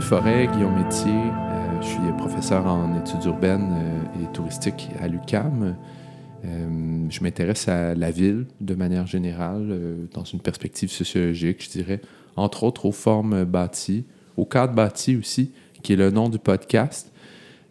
Forêt, 0.00 0.48
Guillaume 0.52 0.82
Métier. 0.82 1.12
Euh, 1.12 1.82
je 1.82 1.86
suis 1.86 2.12
professeur 2.16 2.66
en 2.66 2.98
études 2.98 3.24
urbaines 3.24 3.70
euh, 3.72 4.22
et 4.22 4.32
touristiques 4.32 4.88
à 5.00 5.08
l'UCAM. 5.08 5.76
Euh, 6.44 7.06
je 7.10 7.22
m'intéresse 7.22 7.68
à 7.68 7.94
la 7.94 8.10
ville 8.10 8.46
de 8.60 8.74
manière 8.74 9.06
générale, 9.06 9.76
dans 10.12 10.24
une 10.24 10.40
perspective 10.40 10.90
sociologique, 10.90 11.62
je 11.62 11.70
dirais, 11.70 12.00
entre 12.36 12.64
autres 12.64 12.86
aux 12.86 12.92
formes 12.92 13.44
bâties, 13.44 14.04
au 14.36 14.44
cadre 14.46 14.74
bâti 14.74 15.16
aussi, 15.16 15.52
qui 15.82 15.92
est 15.92 15.96
le 15.96 16.10
nom 16.10 16.28
du 16.28 16.38
podcast. 16.38 17.12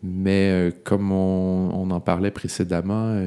Mais 0.03 0.71
comme 0.83 1.11
on, 1.11 1.89
en 1.89 1.99
parlait 1.99 2.31
précédemment, 2.31 3.21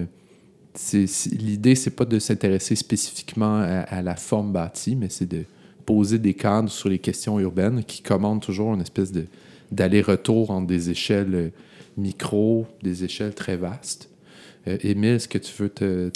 l'idée, 1.32 1.74
c'est 1.74 1.96
pas 1.96 2.04
de 2.04 2.18
s'intéresser 2.18 2.76
spécifiquement 2.76 3.60
à, 3.60 4.00
la 4.02 4.16
forme 4.16 4.52
bâtie, 4.52 4.96
mais 4.96 5.08
c'est 5.08 5.28
de 5.28 5.44
poser 5.84 6.18
des 6.18 6.34
cadres 6.34 6.70
sur 6.70 6.88
les 6.88 6.98
questions 6.98 7.38
urbaines 7.38 7.84
qui 7.84 8.02
commandent 8.02 8.42
toujours 8.42 8.74
une 8.74 8.80
espèce 8.80 9.12
de, 9.12 9.26
d'aller-retour 9.72 10.50
entre 10.50 10.66
des 10.66 10.90
échelles 10.90 11.34
euh, 11.34 11.48
micro, 11.96 12.66
des 12.82 13.04
échelles 13.04 13.34
très 13.34 13.56
vastes. 13.56 14.08
Euh, 14.68 14.78
Émile, 14.82 15.12
est-ce 15.12 15.28
que 15.28 15.38
tu 15.38 15.52
veux 15.58 15.68
te, 15.68 16.10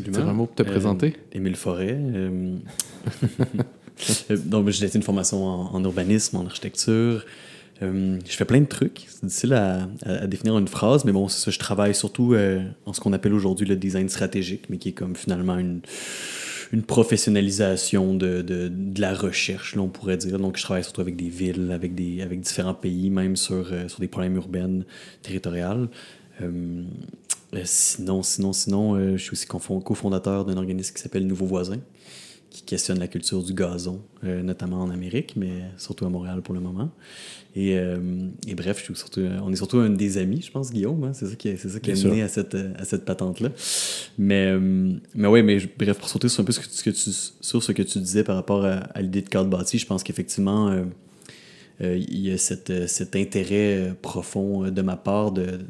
dire 0.00 0.26
un 0.26 0.32
mot 0.32 0.46
pour 0.46 0.54
te 0.54 0.62
euh, 0.62 0.66
présenter? 0.66 1.14
Émile 1.32 1.56
Forêt. 1.56 1.98
donc, 4.46 4.70
j'ai 4.70 4.86
été 4.86 4.96
une 4.96 5.02
formation 5.02 5.44
en, 5.44 5.84
urbanisme, 5.84 6.36
en 6.36 6.46
architecture. 6.46 7.24
je 7.82 8.18
fais 8.26 8.44
plein 8.46 8.60
de 8.60 8.66
trucs. 8.66 9.04
C'est 9.08 9.26
difficile 9.26 9.52
à, 9.52 9.88
à, 10.02 10.26
définir 10.26 10.56
une 10.56 10.68
phrase, 10.68 11.04
mais 11.04 11.12
bon, 11.12 11.28
c'est 11.28 11.44
ça. 11.44 11.50
Je 11.50 11.58
travaille 11.58 11.94
surtout 11.94 12.34
en 12.86 12.92
ce 12.94 13.00
qu'on 13.00 13.12
appelle 13.12 13.34
aujourd'hui 13.34 13.66
le 13.66 13.76
design 13.76 14.08
stratégique, 14.08 14.64
mais 14.70 14.78
qui 14.78 14.88
est 14.88 14.92
comme 14.92 15.14
finalement 15.14 15.58
une 15.58 15.80
une 16.72 16.82
professionnalisation 16.82 18.14
de, 18.14 18.42
de, 18.42 18.68
de, 18.68 19.00
la 19.00 19.14
recherche, 19.14 19.74
là, 19.74 19.82
on 19.82 19.88
pourrait 19.88 20.16
dire. 20.16 20.38
Donc, 20.38 20.56
je 20.56 20.62
travaille 20.62 20.84
surtout 20.84 21.00
avec 21.00 21.16
des 21.16 21.28
villes, 21.28 21.70
avec, 21.72 21.94
des, 21.94 22.22
avec 22.22 22.40
différents 22.40 22.74
pays, 22.74 23.10
même 23.10 23.36
sur, 23.36 23.72
euh, 23.72 23.88
sur 23.88 24.00
des 24.00 24.08
problèmes 24.08 24.36
urbains, 24.36 24.80
territoriaux. 25.22 25.88
Euh, 26.42 26.82
sinon, 27.64 28.22
sinon, 28.22 28.52
sinon, 28.52 28.94
euh, 28.94 29.16
je 29.16 29.22
suis 29.22 29.32
aussi 29.32 29.46
cofondateur 29.46 30.44
d'un 30.44 30.56
organisme 30.56 30.94
qui 30.94 31.02
s'appelle 31.02 31.26
Nouveaux 31.26 31.46
Voisins, 31.46 31.80
qui 32.54 32.62
questionne 32.62 33.00
la 33.00 33.08
culture 33.08 33.42
du 33.42 33.52
gazon, 33.52 34.00
notamment 34.22 34.80
en 34.80 34.90
Amérique, 34.90 35.34
mais 35.36 35.64
surtout 35.76 36.06
à 36.06 36.08
Montréal 36.08 36.40
pour 36.40 36.54
le 36.54 36.60
moment. 36.60 36.90
Et, 37.56 37.78
euh, 37.78 38.28
et, 38.48 38.54
bref, 38.56 38.78
je 38.80 38.84
suis 38.84 38.96
surtout, 38.96 39.20
on 39.42 39.52
est 39.52 39.56
surtout 39.56 39.78
un 39.78 39.90
des 39.90 40.18
amis, 40.18 40.42
je 40.42 40.50
pense, 40.50 40.72
Guillaume. 40.72 41.04
Hein? 41.04 41.12
C'est 41.14 41.26
ça 41.26 41.36
qui, 41.36 41.48
est, 41.48 41.56
ça 41.56 41.78
qui 41.78 41.92
a 41.92 41.94
mené 41.94 42.22
à 42.22 42.28
cette, 42.28 42.54
à 42.54 42.84
cette 42.84 43.04
patente-là. 43.04 43.50
Mais, 44.18 44.46
euh, 44.48 44.94
mais 45.14 45.58
bref, 45.78 45.98
pour 45.98 46.08
sauter 46.08 46.28
sur 46.28 46.42
un 46.42 46.44
peu 46.44 46.52
ce 46.52 46.60
que, 46.60 46.66
ce 46.68 46.82
que 46.82 46.90
tu, 46.90 47.10
sur 47.40 47.62
ce 47.62 47.70
que 47.70 47.82
tu 47.82 48.00
disais 48.00 48.24
par 48.24 48.34
rapport 48.34 48.64
à, 48.64 49.00
l'idée 49.00 49.22
de 49.22 49.28
cadre 49.28 49.48
bâti, 49.48 49.78
je 49.78 49.86
pense 49.86 50.02
qu'effectivement, 50.02 50.68
euh, 51.80 51.96
il 51.96 52.20
y 52.20 52.32
a 52.32 52.38
cette, 52.38 52.88
cet 52.88 53.14
intérêt 53.14 53.94
profond 54.02 54.68
de 54.70 54.82
ma 54.82 54.96
part 54.96 55.30
de, 55.30 55.60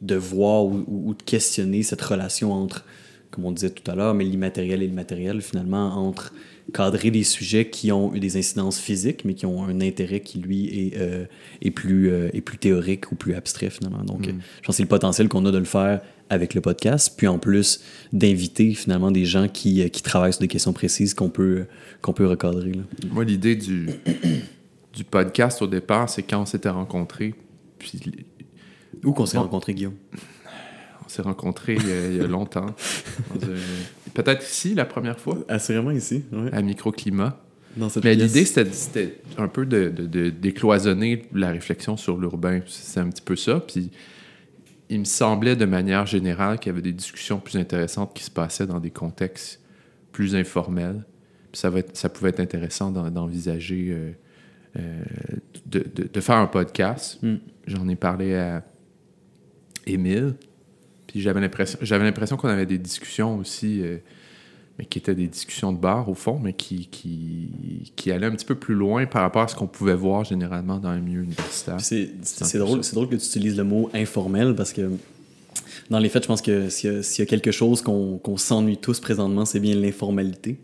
de 0.00 0.14
voir 0.14 0.64
ou, 0.64 0.82
ou, 0.86 1.14
de 1.14 1.22
questionner 1.22 1.82
cette 1.82 2.02
relation 2.02 2.52
entre, 2.52 2.86
comme 3.30 3.44
on 3.44 3.52
disait 3.52 3.70
tout 3.70 3.88
à 3.90 3.94
l'heure, 3.94 4.14
mais 4.14 4.24
l'immatériel 4.24 4.82
et 4.82 4.86
le 4.86 4.94
matériel, 4.94 5.40
finalement, 5.42 5.96
entre 5.96 6.32
cadrer 6.72 7.10
des 7.10 7.22
sujets 7.22 7.68
qui 7.68 7.92
ont 7.92 8.14
eu 8.14 8.20
des 8.20 8.36
incidences 8.36 8.78
physiques, 8.78 9.24
mais 9.24 9.34
qui 9.34 9.46
ont 9.46 9.64
un 9.64 9.80
intérêt 9.80 10.20
qui, 10.20 10.38
lui, 10.38 10.66
est, 10.66 10.96
euh, 10.98 11.24
est, 11.62 11.70
plus, 11.70 12.10
euh, 12.10 12.30
est 12.34 12.40
plus 12.40 12.58
théorique 12.58 13.10
ou 13.10 13.14
plus 13.14 13.34
abstrait, 13.34 13.70
finalement. 13.70 14.04
Donc, 14.04 14.26
mm. 14.26 14.40
je 14.60 14.66
pense 14.66 14.66
que 14.66 14.72
c'est 14.72 14.82
le 14.82 14.88
potentiel 14.88 15.28
qu'on 15.28 15.44
a 15.46 15.50
de 15.50 15.58
le 15.58 15.64
faire 15.64 16.00
avec 16.30 16.54
le 16.54 16.60
podcast, 16.60 17.14
puis 17.16 17.26
en 17.26 17.38
plus 17.38 17.80
d'inviter 18.12 18.74
finalement 18.74 19.10
des 19.10 19.24
gens 19.24 19.48
qui, 19.48 19.82
euh, 19.82 19.88
qui 19.88 20.02
travaillent 20.02 20.32
sur 20.32 20.42
des 20.42 20.48
questions 20.48 20.74
précises 20.74 21.14
qu'on 21.14 21.30
peut, 21.30 21.64
qu'on 22.02 22.12
peut 22.12 22.26
recadrer. 22.26 22.72
Là. 22.72 22.82
Moi, 23.10 23.24
l'idée 23.24 23.56
du, 23.56 23.88
du 24.94 25.04
podcast 25.04 25.62
au 25.62 25.66
départ, 25.66 26.10
c'est 26.10 26.22
quand 26.22 26.42
on 26.42 26.46
s'était 26.46 26.68
rencontrés. 26.68 27.34
Puis... 27.78 27.98
Où 29.04 29.12
qu'on 29.12 29.26
s'est 29.26 29.38
rencontrés, 29.38 29.72
Guillaume 29.72 29.94
on 31.08 31.10
s'est 31.10 31.22
rencontrés 31.22 31.76
il, 31.76 32.16
y 32.16 32.20
a, 32.20 32.26
longtemps. 32.26 32.66
Peut-être 34.14 34.44
ici, 34.44 34.74
la 34.74 34.84
première 34.84 35.18
fois. 35.18 35.38
Assurément 35.48 35.90
ici, 35.90 36.24
oui. 36.32 36.50
À 36.52 36.60
Microclimat. 36.60 37.40
Mais 38.04 38.14
l'idée, 38.14 38.44
c'était 38.44 39.20
un 39.38 39.48
peu 39.48 39.64
de, 39.64 39.88
de, 39.88 40.28
décloisonner 40.28 41.22
la 41.32 41.50
réflexion 41.50 41.96
sur 41.96 42.18
l'urbain. 42.18 42.60
C'est 42.66 43.00
un 43.00 43.08
petit 43.08 43.22
peu 43.22 43.36
ça. 43.36 43.60
Puis 43.60 43.90
il 44.90 45.00
me 45.00 45.04
semblait 45.04 45.56
de 45.56 45.64
manière 45.64 46.04
générale 46.04 46.58
qu'il 46.58 46.70
y 46.70 46.72
avait 46.74 46.82
des 46.82 46.92
discussions 46.92 47.38
plus 47.38 47.56
intéressantes 47.56 48.14
qui 48.14 48.24
se 48.24 48.30
passaient 48.30 48.66
dans 48.66 48.80
des 48.80 48.90
contextes 48.90 49.62
plus 50.12 50.34
informels. 50.34 51.04
Puis 51.52 51.60
ça, 51.60 51.70
va 51.70 51.80
ça 51.94 52.10
pouvait 52.10 52.30
être 52.30 52.40
intéressant 52.40 52.90
d'envisager 52.90 53.88
euh, 53.90 54.10
euh, 54.76 55.02
de, 55.64 55.84
de, 56.12 56.20
faire 56.20 56.36
un 56.36 56.46
podcast. 56.46 57.18
Hmm. 57.22 57.36
J'en 57.66 57.88
ai 57.88 57.96
parlé 57.96 58.34
à 58.34 58.62
Émile, 59.86 60.34
puis 61.08 61.20
j'avais 61.22 61.40
l'impression, 61.40 61.78
j'avais 61.82 62.04
l'impression 62.04 62.36
qu'on 62.36 62.48
avait 62.48 62.66
des 62.66 62.78
discussions 62.78 63.38
aussi, 63.38 63.80
euh, 63.82 63.96
mais 64.78 64.84
qui 64.84 64.98
étaient 64.98 65.14
des 65.14 65.26
discussions 65.26 65.72
de 65.72 65.78
bar 65.78 66.08
au 66.08 66.14
fond, 66.14 66.38
mais 66.40 66.52
qui, 66.52 66.86
qui, 66.86 67.90
qui 67.96 68.12
allaient 68.12 68.26
un 68.26 68.32
petit 68.32 68.44
peu 68.44 68.54
plus 68.54 68.74
loin 68.74 69.06
par 69.06 69.22
rapport 69.22 69.42
à 69.42 69.48
ce 69.48 69.56
qu'on 69.56 69.66
pouvait 69.66 69.94
voir 69.94 70.24
généralement 70.24 70.76
dans 70.76 70.90
un 70.90 71.00
milieu 71.00 71.22
universitaire. 71.22 71.80
C'est, 71.80 72.10
c'est, 72.22 72.58
drôle, 72.58 72.84
c'est 72.84 72.94
drôle 72.94 73.08
que 73.08 73.16
tu 73.16 73.24
utilises 73.24 73.56
le 73.56 73.64
mot 73.64 73.90
informel 73.94 74.54
parce 74.54 74.74
que 74.74 74.90
dans 75.88 75.98
les 75.98 76.10
faits, 76.10 76.24
je 76.24 76.28
pense 76.28 76.42
que 76.42 76.68
s'il 76.68 77.02
y 77.18 77.22
a, 77.22 77.26
quelque 77.26 77.52
chose 77.52 77.80
qu'on, 77.80 78.18
qu'on 78.18 78.36
s'ennuie 78.36 78.76
tous 78.76 79.00
présentement, 79.00 79.46
c'est 79.46 79.60
bien 79.60 79.74
l'informalité. 79.74 80.58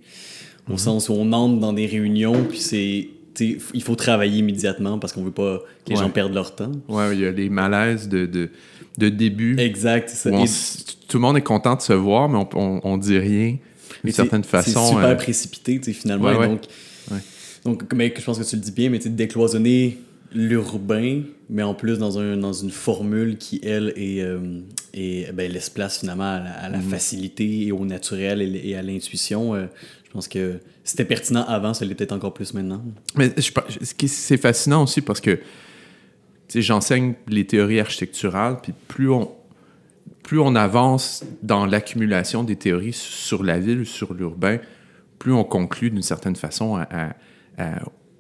Au 0.69 0.75
mm-hmm. 0.75 0.79
sens 0.79 1.09
où 1.09 1.15
on 1.15 1.33
entre 1.33 1.59
dans 1.59 1.73
des 1.73 1.87
réunions, 1.87 2.45
puis 2.45 2.59
c'est 2.59 3.09
il 3.41 3.83
faut 3.83 3.97
travailler 3.97 4.39
immédiatement 4.39 4.99
parce 4.99 5.13
qu'on 5.13 5.23
veut 5.23 5.31
pas 5.31 5.63
que 5.85 5.91
les 5.91 5.97
gens 5.97 6.11
perdent 6.11 6.35
leur 6.35 6.55
temps. 6.55 6.73
Ouais, 6.89 7.15
il 7.15 7.21
y 7.21 7.27
a 7.27 7.31
les 7.31 7.49
malaises 7.49 8.09
de, 8.09 8.27
de, 8.27 8.51
de 8.99 9.09
début. 9.09 9.59
Exact, 9.59 10.09
ça. 10.09 10.31
tout 10.31 11.17
le 11.17 11.21
monde 11.21 11.37
est 11.37 11.43
content 11.43 11.75
de 11.75 11.83
se 11.83 11.93
voir, 11.93 12.29
mais 12.29 12.39
on, 12.55 12.81
on, 12.85 12.97
dit 12.97 13.19
rien 13.19 13.57
d'une 14.03 14.13
certaine 14.13 14.45
façon. 14.45 14.81
C'est 14.81 14.89
super 14.95 15.09
euh, 15.09 15.15
précipité, 15.15 15.81
finalement. 15.93 16.33
donc, 16.35 16.63
donc 17.65 17.95
mais, 17.95 18.13
je 18.17 18.23
pense 18.23 18.39
que 18.39 18.45
tu 18.45 18.57
le 18.57 18.63
dis 18.63 18.73
bien, 18.73 18.91
mais 18.91 18.99
décloisonner 18.99 19.99
l'urbain, 20.35 21.23
mais 21.49 21.63
en 21.63 21.75
plus 21.75 21.99
dans, 21.99 22.19
un, 22.19 22.37
dans 22.37 22.53
une 22.53 22.71
formule 22.71 23.39
qui, 23.39 23.61
elle, 23.63 23.93
est, 23.97 24.21
euh, 24.21 24.63
ben, 25.33 25.51
laisse 25.51 25.71
place 25.71 26.01
finalement 26.01 26.25
à 26.25 26.69
la, 26.69 26.79
mm-hmm. 26.79 26.83
facilité 26.83 27.67
et 27.67 27.73
au 27.73 27.85
naturel 27.85 28.43
et, 28.43 28.75
à 28.75 28.83
l'intuition. 28.83 29.55
Euh, 29.55 29.67
pense 30.15 30.29
que 30.29 30.61
c'était 30.85 31.05
pertinent 31.05 31.43
avant, 31.43 31.75
ça 31.75 31.85
l'est 31.85 31.95
peut-être 31.97 32.13
encore 32.13 32.33
plus 32.33 32.55
maintenant. 32.55 32.83
Mais 33.17 33.35
c'est 34.07 34.37
fascinant 34.37 34.85
aussi 34.85 35.01
parce 35.01 35.21
que 35.21 35.41
j'enseigne 36.55 37.15
les 37.27 37.45
théories 37.47 37.81
architecturales, 37.81 38.61
puis 38.63 38.73
plus 38.87 39.11
on, 39.11 39.33
plus 40.23 40.39
on 40.39 40.55
avance 40.55 41.25
dans 41.43 41.67
l'accumulation 41.67 42.45
des 42.45 42.55
théories 42.55 42.93
sur 42.93 43.43
la 43.43 43.59
ville, 43.59 43.85
sur 43.87 44.15
l'urbain, 44.15 44.59
plus 45.19 45.33
on 45.33 45.43
conclut 45.43 45.91
d'une 45.91 46.03
certaine 46.03 46.37
façon, 46.37 46.77
à, 46.77 47.15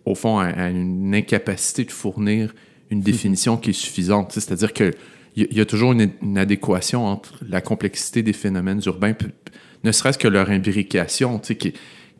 au 0.04 0.16
fond, 0.16 0.40
à, 0.40 0.70
une 0.70 1.14
incapacité 1.14 1.84
de 1.84 1.92
fournir 1.92 2.52
une 2.90 3.02
définition 3.02 3.56
qui 3.56 3.70
est 3.70 3.74
suffisante. 3.74 4.32
C'est-à-dire 4.32 4.72
qu'il 4.72 4.94
y, 5.36 5.54
y, 5.54 5.60
a 5.60 5.64
toujours 5.64 5.92
une, 5.92 6.38
adéquation 6.38 7.06
entre 7.06 7.38
la 7.48 7.60
complexité 7.60 8.24
des 8.24 8.32
phénomènes 8.32 8.80
urbains, 8.84 9.14
ne 9.84 9.92
serait-ce 9.92 10.18
que 10.18 10.28
leur 10.28 10.50
imbrication, 10.50 11.38
qui, 11.38 11.74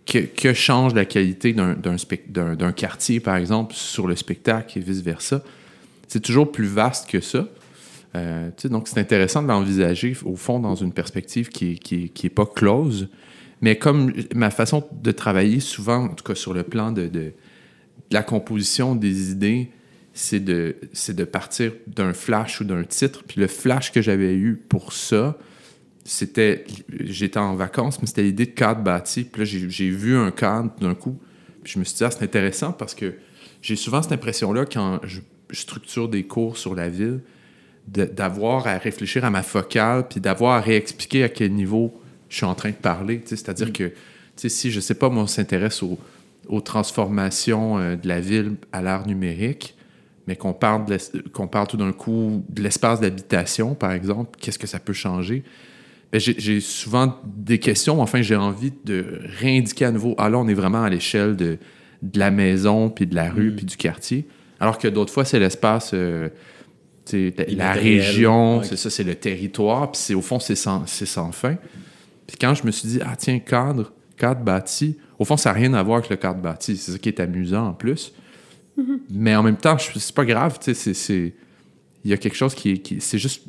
que, 0.07 0.53
change 0.53 0.95
la 0.95 1.05
qualité 1.05 1.55
d'un 1.55 2.73
quartier, 2.73 3.21
par 3.21 3.37
exemple, 3.37 3.75
sur 3.75 4.07
le 4.07 4.17
spectacle 4.17 4.79
et 4.79 4.83
vice-versa 4.83 5.43
c'est 6.09 6.21
toujours 6.21 6.53
plus 6.53 6.67
vaste 6.67 7.11
que 7.11 7.21
ça. 7.21 7.49
Euh, 8.15 8.51
donc, 8.65 8.89
c'est 8.89 9.01
intéressant 9.01 9.43
de 9.43 9.49
l'envisager, 9.49 10.17
au 10.25 10.37
fond, 10.37 10.61
dans 10.61 10.77
une 10.77 10.93
perspective 10.93 11.49
qui 11.49 11.81
n'est 11.91 12.27
est 12.27 12.29
pas 12.29 12.47
close. 12.47 13.09
Mais 13.61 13.77
comme 13.77 14.13
ma 14.35 14.51
façon 14.51 14.85
de 14.93 15.11
travailler, 15.11 15.61
souvent, 15.61 16.05
en 16.05 16.15
tout 16.15 16.25
cas 16.25 16.35
sur 16.35 16.55
le 16.55 16.63
plan 16.63 16.93
de, 16.93 17.09
de, 17.09 17.33
la 18.11 18.23
composition 18.23 18.95
des 18.95 19.33
idées, 19.33 19.71
c'est 20.13 20.39
de, 20.39 20.77
de 21.09 21.25
partir 21.25 21.73
d'un 21.89 22.13
flash 22.13 22.61
ou 22.61 22.65
d'un 22.65 22.85
titre. 22.85 23.25
Puis 23.27 23.41
le 23.41 23.49
flash 23.49 23.91
que 23.91 24.01
j'avais 24.01 24.35
eu 24.35 24.55
pour 24.69 24.93
ça, 24.93 25.37
c'était. 26.05 26.65
J'étais 27.01 27.39
en 27.39 27.55
vacances, 27.55 28.01
mais 28.01 28.07
c'était 28.07 28.23
l'idée 28.23 28.47
de 28.47 28.51
cadre 28.51 28.83
bâti. 28.83 29.25
Puis 29.25 29.41
là, 29.41 29.45
j'ai 29.45 29.91
vu 29.91 30.17
un 30.17 30.31
cadre 30.31 30.71
d'un 30.81 30.95
coup. 30.95 31.19
Puis 31.63 31.73
je 31.75 31.79
me 31.79 31.85
suis 31.85 31.97
dit, 31.97 32.05
ah, 32.05 32.11
c'est 32.11 32.23
intéressant 32.23 32.73
parce 32.73 32.95
que 32.95 33.15
j'ai 33.63 33.77
souvent 33.77 34.03
cette 34.03 34.13
impression-là 34.13 34.67
quand 34.67 35.01
je 35.05 35.21
structure 35.55 36.09
des 36.09 36.25
cours 36.25 36.57
sur 36.57 36.75
la 36.75 36.89
ville, 36.89 37.21
d'avoir 37.87 38.67
à 38.67 38.79
réfléchir 38.79 39.25
à 39.25 39.31
ma 39.31 39.43
focale, 39.43 40.09
puis 40.09 40.21
d'avoir 40.21 40.57
à 40.57 40.61
réexpliquer 40.61 41.25
à 41.25 41.29
quel 41.29 41.53
niveau 41.53 42.01
je 42.29 42.37
suis 42.37 42.47
en 42.47 42.55
train 42.55 42.71
de 42.71 42.75
parler. 42.75 43.21
C'est-à-dire 43.25 43.69
mm. 43.69 43.73
que 43.73 43.93
si, 44.37 44.71
je 44.71 44.81
sais 44.81 44.95
pas, 44.95 45.09
moi, 45.11 45.23
on 45.23 45.27
s'intéresse 45.27 45.83
aux, 45.83 46.61
transformations 46.61 47.79
euh, 47.79 47.97
de 47.97 48.09
la 48.09 48.21
ville 48.21 48.57
à 48.73 48.83
l'art 48.83 49.07
numérique, 49.07 49.75
mais 50.27 50.37
qu'on 50.37 50.53
parle, 50.55 50.85
qu'on 51.33 51.47
parle 51.47 51.67
tout 51.67 51.77
d'un 51.77 51.93
coup 51.93 52.43
de 52.49 52.63
l'espace 52.63 53.01
d'habitation, 53.01 53.75
par 53.75 53.93
exemple, 53.93 54.39
qu'est-ce 54.41 54.59
que 54.59 54.67
ça 54.67 54.79
peut 54.79 54.93
changer? 54.93 55.45
Ben, 56.13 56.21
j'ai 56.21 56.61
souvent 56.61 57.21
des 57.25 57.59
questions, 57.59 58.01
enfin, 58.01 58.23
j'ai 58.23 58.37
envie 58.37 58.73
de 58.85 59.21
réindiquer 59.41 59.87
à 59.87 59.91
nouveau, 59.91 60.15
ah 60.19 60.29
là, 60.29 60.39
on 60.39 60.47
est 60.47 60.55
vraiment 60.55 60.85
à 60.85 60.91
l'échelle 60.91 61.35
de, 61.35 61.59
de 62.03 62.19
la 62.19 62.31
maison, 62.31 62.89
puis 62.89 63.07
de 63.07 63.15
la 63.15 63.31
rue, 63.31 63.51
mm. 63.51 63.57
puis 63.57 63.67
du 63.67 63.77
quartier. 63.77 64.29
Alors 64.61 64.79
que 64.79 64.87
d'autres 64.87 65.13
fois, 65.13 65.25
c'est 65.25 65.41
l'espace, 65.41 65.91
euh, 65.95 66.29
la, 67.49 67.73
région, 67.73 68.63
c'est 68.63 68.77
ça, 68.77 68.91
c'est 68.91 69.05
le 69.05 69.15
territoire, 69.15 69.91
puis 69.91 70.01
c'est, 70.01 70.15
au 70.15 70.23
fond, 70.23 70.39
c'est 70.39 70.55
sans, 70.55 70.87
sans 70.87 71.33
fin. 71.33 71.57
Puis 72.27 72.37
quand 72.41 72.55
je 72.55 72.65
me 72.65 72.71
suis 72.71 72.89
dit, 72.89 73.01
ah 73.05 73.17
tiens, 73.17 73.39
cadre, 73.41 73.93
cadre 74.17 74.41
bâti, 74.41 74.97
au 75.19 75.25
fond, 75.25 75.37
ça 75.37 75.51
n'a 75.51 75.59
rien 75.59 75.75
à 75.75 75.83
voir 75.83 75.99
avec 75.99 76.11
le 76.11 76.17
cadre 76.17 76.41
bâti. 76.41 76.77
C'est 76.77 76.93
ça 76.93 76.99
qui 76.99 77.09
est 77.09 77.21
amusant 77.21 77.69
en 77.69 77.73
plus. 77.73 78.13
Mais 79.11 79.37
en 79.37 79.43
même 79.43 79.57
temps, 79.57 79.77
c'est 79.79 80.15
pas 80.15 80.25
grave, 80.25 80.59
tu 80.61 80.75
sais, 80.75 80.95
c'est-. 80.95 81.35
Il 82.05 82.11
y 82.11 82.15
a 82.15 82.17
quelque 82.17 82.37
chose 82.37 82.55
qui 82.55 82.73
est. 82.73 82.79
Qui, 82.79 83.01
c'est 83.01 83.19
juste, 83.19 83.43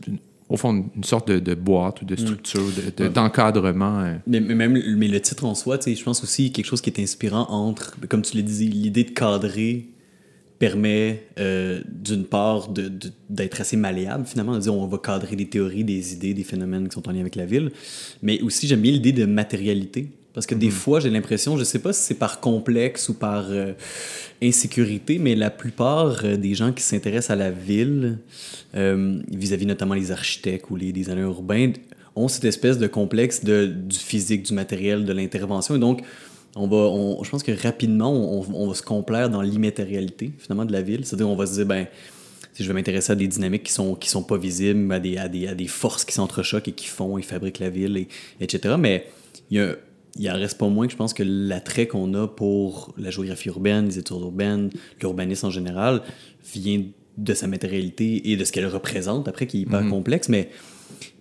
au 0.47 0.57
fond, 0.57 0.85
une 0.95 1.03
sorte 1.03 1.27
de, 1.31 1.39
de 1.39 1.55
boîte 1.55 2.01
ou 2.01 2.05
de 2.05 2.15
structure, 2.15 2.61
de- 2.61 2.91
de- 2.95 3.03
Ouais. 3.05 3.09
d'encadrement. 3.09 3.99
euh. 4.01 4.15
Mais, 4.27 4.39
mais 4.39 4.53
même 4.55 4.79
mais 4.97 5.07
le 5.07 5.19
titre 5.19 5.45
en 5.45 5.55
soi, 5.55 5.79
je 5.85 6.03
pense 6.03 6.23
aussi 6.23 6.51
quelque 6.51 6.65
chose 6.67 6.81
qui 6.81 6.89
est 6.91 6.99
inspirant 7.01 7.47
entre, 7.49 7.95
comme 8.09 8.21
tu 8.21 8.37
l'as 8.37 8.43
dit, 8.43 8.67
l'idée 8.67 9.03
de 9.05 9.11
cadrer 9.11 9.87
permet 10.59 11.23
euh, 11.37 11.81
d'une 11.91 12.23
part 12.23 12.69
d'être 13.29 13.59
assez 13.59 13.75
malléable 13.75 14.25
finalement, 14.25 14.53
de 14.55 14.59
dire 14.59 14.73
on 14.73 14.87
va 14.87 14.97
cadrer 14.99 15.35
des 15.35 15.47
théories, 15.49 15.83
des 15.83 16.13
idées, 16.13 16.33
des 16.33 16.43
phénomènes 16.45 16.87
qui 16.87 16.93
sont 16.93 17.07
en 17.09 17.11
lien 17.11 17.19
avec 17.21 17.35
la 17.35 17.45
ville, 17.45 17.71
mais 18.21 18.41
aussi 18.41 18.65
j'aime 18.67 18.79
bien 18.81 18.91
l'idée 18.93 19.11
de 19.11 19.25
matérialité. 19.25 20.11
Parce 20.35 20.45
que 20.45 20.53
des 20.53 20.69
fois, 20.69 20.99
j'ai 20.99 21.09
l'impression, 21.09 21.57
je 21.57 21.63
sais 21.63 21.79
pas 21.79 21.93
si 21.93 22.01
c'est 22.03 22.13
par 22.19 22.39
complexe 22.41 23.09
ou 23.09 23.13
par 23.15 23.45
euh, 23.49 23.71
insécurité, 24.43 25.17
mais 25.17 25.33
la 25.33 25.49
plupart 25.49 26.19
euh, 26.23 26.35
des 26.37 26.53
gens 26.53 26.71
qui 26.73 26.83
s'intéressent 26.83 27.31
à 27.31 27.35
la 27.37 27.51
ville, 27.51 28.19
euh, 28.75 29.21
vis-à-vis 29.31 29.65
notamment 29.65 29.93
les 29.93 30.11
architectes 30.11 30.69
ou 30.69 30.75
les 30.75 30.91
designers 30.91 31.21
urbains, 31.21 31.71
ont 32.15 32.27
cette 32.27 32.45
espèce 32.45 32.77
de 32.77 32.87
complexe 32.87 33.43
de, 33.43 33.65
du 33.65 33.97
physique, 33.97 34.43
du 34.43 34.53
matériel, 34.53 35.05
de 35.05 35.13
l'intervention. 35.13 35.75
Et 35.75 35.79
donc, 35.79 36.01
on 36.55 36.67
va, 36.67 36.77
on- 36.77 37.23
je 37.23 37.29
pense 37.29 37.43
que 37.43 37.51
rapidement, 37.51 38.11
on, 38.13 38.45
on 38.53 38.67
va 38.67 38.73
se 38.73 38.83
complaire 38.83 39.29
dans 39.29 39.41
l'immatérialité, 39.41 40.31
finalement, 40.37 40.65
de 40.65 40.71
la 40.73 40.81
ville. 40.81 41.05
C'est-à-dire, 41.05 41.29
on 41.29 41.35
va 41.35 41.45
se 41.45 41.53
dire, 41.53 41.65
ben, 41.65 41.87
si 42.53 42.63
je 42.63 42.67
vais 42.69 42.73
m'intéresser 42.73 43.11
à 43.11 43.15
des 43.15 43.27
dynamiques 43.27 43.63
qui 43.63 43.73
sont, 43.73 43.95
qui 43.95 44.09
sont 44.09 44.23
pas 44.23 44.37
visibles, 44.37 44.91
à 44.93 44.99
des, 44.99 45.17
à 45.17 45.27
des, 45.27 45.47
à 45.47 45.55
des 45.55 45.67
forces 45.67 46.05
qui 46.05 46.13
s'entrechoquent 46.13 46.67
et 46.69 46.71
qui 46.73 46.87
font 46.87 47.17
et 47.17 47.21
fabriquent 47.21 47.59
la 47.59 47.69
ville, 47.69 47.97
et, 47.97 48.07
etc. 48.39 48.75
Mais 48.77 49.07
il 49.51 49.57
y 49.57 49.59
a, 49.61 49.75
il 50.15 50.29
en 50.29 50.35
reste 50.35 50.57
pas 50.57 50.67
moins 50.69 50.85
que 50.87 50.91
je 50.93 50.97
pense 50.97 51.13
que 51.13 51.23
l'attrait 51.23 51.87
qu'on 51.87 52.13
a 52.13 52.27
pour 52.27 52.93
la 52.97 53.09
géographie 53.11 53.49
urbaine, 53.49 53.85
les 53.87 53.99
études 53.99 54.17
urbaines, 54.21 54.69
l'urbanisme 55.01 55.47
en 55.47 55.49
général, 55.51 56.01
vient 56.53 56.83
de 57.17 57.33
sa 57.33 57.47
matérialité 57.47 58.31
et 58.31 58.37
de 58.37 58.43
ce 58.43 58.51
qu'elle 58.51 58.67
représente, 58.67 59.27
après, 59.27 59.47
qui 59.47 59.57
est 59.57 59.61
hyper 59.61 59.87
complexe. 59.89 60.29
Mais, 60.29 60.49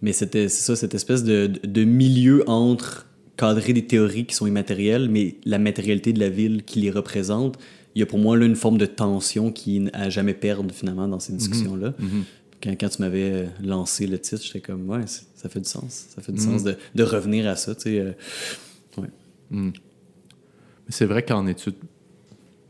mais 0.03 0.13
c'est 0.13 0.49
ça, 0.49 0.77
cette 0.77 0.95
espèce 0.95 1.25
de, 1.25 1.51
de 1.63 1.85
milieu 1.85 2.49
entre 2.49 3.07
cadrer 3.37 3.73
des 3.73 3.85
théories 3.85 4.27
qui 4.27 4.35
sont 4.35 4.47
immatérielles, 4.47 5.09
mais 5.09 5.37
la 5.45 5.59
matérialité 5.59 6.13
de 6.13 6.21
la 6.21 6.29
ville 6.29 6.63
qui 6.65 6.81
les 6.81 6.91
représente. 6.91 7.59
Il 7.97 8.01
y 8.01 8.03
a 8.03 8.07
pour 8.07 8.19
moi 8.19 8.37
là 8.37 8.45
une 8.45 8.57
forme 8.57 8.79
de 8.79 8.87
tension 8.87 9.53
qui 9.53 9.89
à 9.93 10.09
jamais 10.11 10.35
perdre 10.35 10.73
finalement 10.75 11.07
dans 11.09 11.21
ces 11.21 11.33
discussions-là. 11.33 11.95
Quand, 12.63 12.71
quand 12.73 12.89
tu 12.89 13.03
m'avais 13.03 13.31
euh, 13.33 13.47
lancé 13.63 14.07
le 14.07 14.19
titre, 14.19 14.43
j'étais 14.45 14.61
comme, 14.61 14.89
ouais, 14.89 15.03
ça 15.07 15.49
fait 15.49 15.61
du 15.61 15.69
sens. 15.69 16.07
Ça 16.15 16.23
fait 16.23 16.33
du 16.33 16.41
sens 16.41 16.65
de, 16.65 16.77
de 16.95 17.03
revenir 17.03 17.47
à 17.49 17.57
ça, 17.57 17.75
tu 17.75 17.83
sais. 17.83 17.99
euh, 18.01 18.13
Mais 19.51 19.73
c'est 20.89 21.07
vrai 21.07 21.23
qu'en 21.25 21.47
études, 21.47 21.77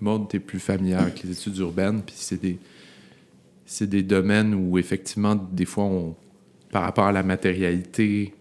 Maud, 0.00 0.29
t'es 0.29 0.38
plus 0.41 0.61
familière 0.61 1.00
avec 1.03 1.23
les 1.23 1.31
études 1.32 1.56
urbaines, 1.59 2.03
puis 2.05 2.15
c'est 2.19 2.41
des, 2.41 2.59
c'est 3.67 3.88
des 3.88 4.03
domaines 4.03 4.55
où, 4.55 4.79
effectivement, 4.79 5.35
des 5.35 5.65
fois, 5.65 5.85
on, 5.85 6.15
par 6.71 6.82
rapport 6.82 7.05
à 7.06 7.12
la 7.12 7.23
matérialité, 7.23 8.35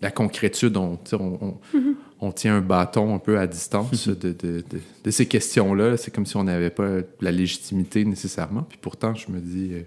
la 0.00 0.10
concrétude, 0.10 0.76
on, 0.76 0.96
tu 0.96 1.14
on 2.20 2.30
tient 2.32 2.56
un 2.56 2.60
bâton 2.60 3.14
un 3.16 3.18
peu 3.18 3.36
à 3.38 3.46
distance 3.48 4.06
de, 4.08 4.14
de- 4.14 4.32
de- 4.32 4.64
de 5.02 5.10
ces 5.10 5.26
questions-là. 5.26 5.96
C'est 5.96 6.14
comme 6.14 6.24
si 6.26 6.36
on 6.36 6.44
n'avait 6.44 6.70
pas 6.70 6.98
la 7.20 7.32
légitimité 7.32 8.04
nécessairement. 8.04 8.62
Puis 8.62 8.78
pourtant, 8.80 9.14
je 9.14 9.30
me 9.32 9.40
dis, 9.40 9.70
euh, 9.72 9.82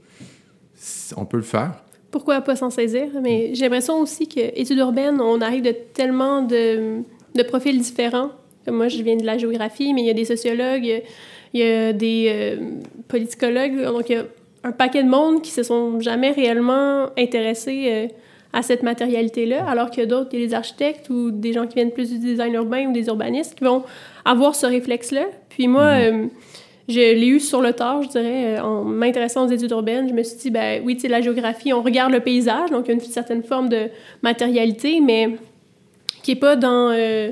on 1.16 1.26
peut 1.26 1.38
le 1.38 1.44
faire. 1.44 1.82
Pourquoi 2.12 2.42
pas 2.42 2.56
s'en 2.58 2.70
saisir? 2.70 3.08
Mais 3.22 3.56
j'ai 3.56 3.64
l'impression 3.64 4.00
aussi 4.02 4.28
que 4.28 4.40
études 4.60 4.78
urbaines, 4.80 5.22
on 5.22 5.40
arrive 5.40 5.64
de 5.64 5.72
tellement 5.94 6.42
de, 6.42 7.04
de 7.36 7.44
profils 7.44 7.78
différents. 7.80 8.30
Comme 8.66 8.78
moi, 8.78 8.88
je 8.88 9.02
viens 9.04 9.16
de 9.16 9.26
la 9.26 9.38
géographie, 9.38 9.94
mais 9.94 10.02
il 10.02 10.08
y 10.08 10.10
a 10.10 10.14
des 10.14 10.26
sociologues, 10.26 11.04
il 11.54 11.60
y 11.60 11.64
a 11.64 11.94
des 11.94 12.28
euh, 12.30 12.58
politicologues, 13.08 13.84
donc 13.84 14.10
il 14.10 14.16
y 14.16 14.20
a 14.20 14.26
un 14.64 14.72
paquet 14.72 15.04
de 15.04 15.10
monde 15.10 15.42
qui 15.44 15.52
se 15.52 15.62
sont 15.62 16.00
jamais 16.00 16.32
réellement 16.32 17.10
intéressés 17.18 17.86
euh, 17.88 18.08
à 18.52 18.64
cette 18.64 18.82
matérialité-là, 18.84 19.70
alors 19.70 19.92
que 19.92 20.04
d'autres, 20.04 20.30
il 20.34 20.40
y 20.40 20.44
a 20.44 20.48
des 20.48 20.54
architectes 20.54 21.10
ou 21.10 21.30
des 21.30 21.54
gens 21.54 21.68
qui 21.68 21.76
viennent 21.76 21.92
plus 21.92 22.10
du 22.10 22.20
design 22.20 22.54
urbain 22.54 22.88
ou 22.88 22.94
des 22.94 23.08
urbanistes 23.08 23.56
qui 23.56 23.64
vont 23.64 23.84
avoir 24.24 24.56
ce 24.56 24.66
réflexe-là. 24.66 25.26
Puis 25.50 25.68
moi, 25.68 25.84
euh, 25.84 26.26
je 26.88 27.00
l'ai 27.00 27.28
eu 27.28 27.40
sur 27.40 27.62
le 27.62 27.74
tard, 27.74 28.02
je 28.02 28.10
dirais, 28.10 28.58
euh, 28.58 28.64
en 28.64 28.84
m'intéressant 28.84 29.46
aux 29.46 29.50
études 29.50 29.72
urbaines. 29.72 30.08
Je 30.08 30.14
me 30.14 30.24
suis 30.24 30.38
dit, 30.38 30.52
ben 30.52 30.82
oui, 30.84 30.96
tu 30.96 31.02
sais, 31.02 31.08
la 31.10 31.22
géographie, 31.22 31.74
on 31.74 31.82
regarde 31.82 32.12
le 32.12 32.22
paysage, 32.22 32.72
donc 32.72 32.86
il 32.86 32.88
y 32.88 32.92
a 32.92 32.94
une 32.96 33.02
certaine 33.02 33.44
forme 33.44 33.70
de 33.70 33.90
matérialité, 34.24 35.00
mais 35.00 35.32
qui 36.26 36.32
est 36.32 36.36
pas 36.36 36.56
dans, 36.56 36.90
euh, 36.92 37.30